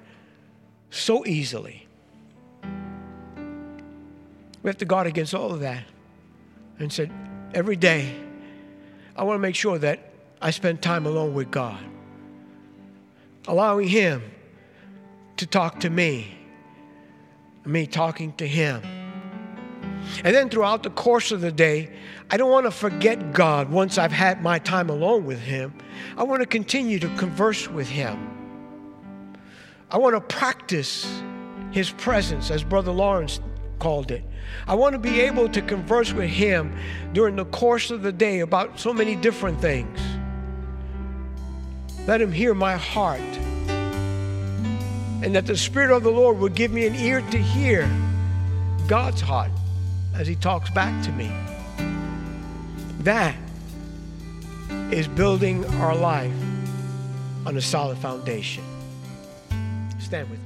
so 0.90 1.26
easily. 1.26 1.88
We 4.62 4.68
have 4.68 4.78
to 4.78 4.84
guard 4.84 5.08
against 5.08 5.34
all 5.34 5.50
of 5.50 5.58
that 5.58 5.82
and 6.78 6.92
said, 6.92 7.10
every 7.52 7.74
day, 7.74 8.14
I 9.16 9.24
want 9.24 9.38
to 9.38 9.40
make 9.40 9.56
sure 9.56 9.76
that 9.76 10.12
I 10.40 10.52
spend 10.52 10.82
time 10.82 11.04
alone 11.04 11.34
with 11.34 11.50
God, 11.50 11.84
allowing 13.48 13.88
Him 13.88 14.22
to 15.38 15.48
talk 15.48 15.80
to 15.80 15.90
me, 15.90 16.32
me 17.64 17.88
talking 17.88 18.34
to 18.34 18.46
Him. 18.46 18.82
And 20.24 20.34
then 20.34 20.48
throughout 20.48 20.82
the 20.82 20.90
course 20.90 21.30
of 21.32 21.40
the 21.40 21.52
day, 21.52 21.90
I 22.30 22.36
don't 22.36 22.50
want 22.50 22.66
to 22.66 22.70
forget 22.70 23.32
God 23.32 23.70
once 23.70 23.98
I've 23.98 24.12
had 24.12 24.42
my 24.42 24.58
time 24.58 24.90
alone 24.90 25.24
with 25.24 25.40
Him. 25.40 25.74
I 26.16 26.24
want 26.24 26.40
to 26.40 26.46
continue 26.46 26.98
to 26.98 27.08
converse 27.16 27.68
with 27.68 27.88
Him. 27.88 28.30
I 29.90 29.98
want 29.98 30.14
to 30.16 30.20
practice 30.20 31.06
His 31.70 31.90
presence, 31.90 32.50
as 32.50 32.64
Brother 32.64 32.92
Lawrence 32.92 33.40
called 33.78 34.10
it. 34.10 34.24
I 34.66 34.74
want 34.74 34.94
to 34.94 34.98
be 34.98 35.20
able 35.20 35.48
to 35.50 35.62
converse 35.62 36.12
with 36.12 36.30
Him 36.30 36.76
during 37.12 37.36
the 37.36 37.44
course 37.46 37.90
of 37.90 38.02
the 38.02 38.12
day 38.12 38.40
about 38.40 38.80
so 38.80 38.92
many 38.92 39.14
different 39.14 39.60
things. 39.60 40.00
Let 42.06 42.20
Him 42.20 42.32
hear 42.32 42.54
my 42.54 42.76
heart. 42.76 43.20
And 45.22 45.34
that 45.34 45.46
the 45.46 45.56
Spirit 45.56 45.90
of 45.90 46.02
the 46.02 46.10
Lord 46.10 46.38
would 46.38 46.54
give 46.54 46.72
me 46.72 46.86
an 46.86 46.94
ear 46.94 47.20
to 47.20 47.38
hear 47.38 47.88
God's 48.88 49.20
heart 49.20 49.50
as 50.18 50.26
He 50.26 50.34
talks 50.34 50.70
back 50.70 51.04
to 51.04 51.12
me. 51.12 51.30
That 53.00 53.36
is 54.90 55.08
building 55.08 55.64
our 55.76 55.94
life 55.94 56.32
on 57.44 57.56
a 57.56 57.60
solid 57.60 57.98
foundation. 57.98 58.64
Stand 59.98 60.30
with 60.30 60.40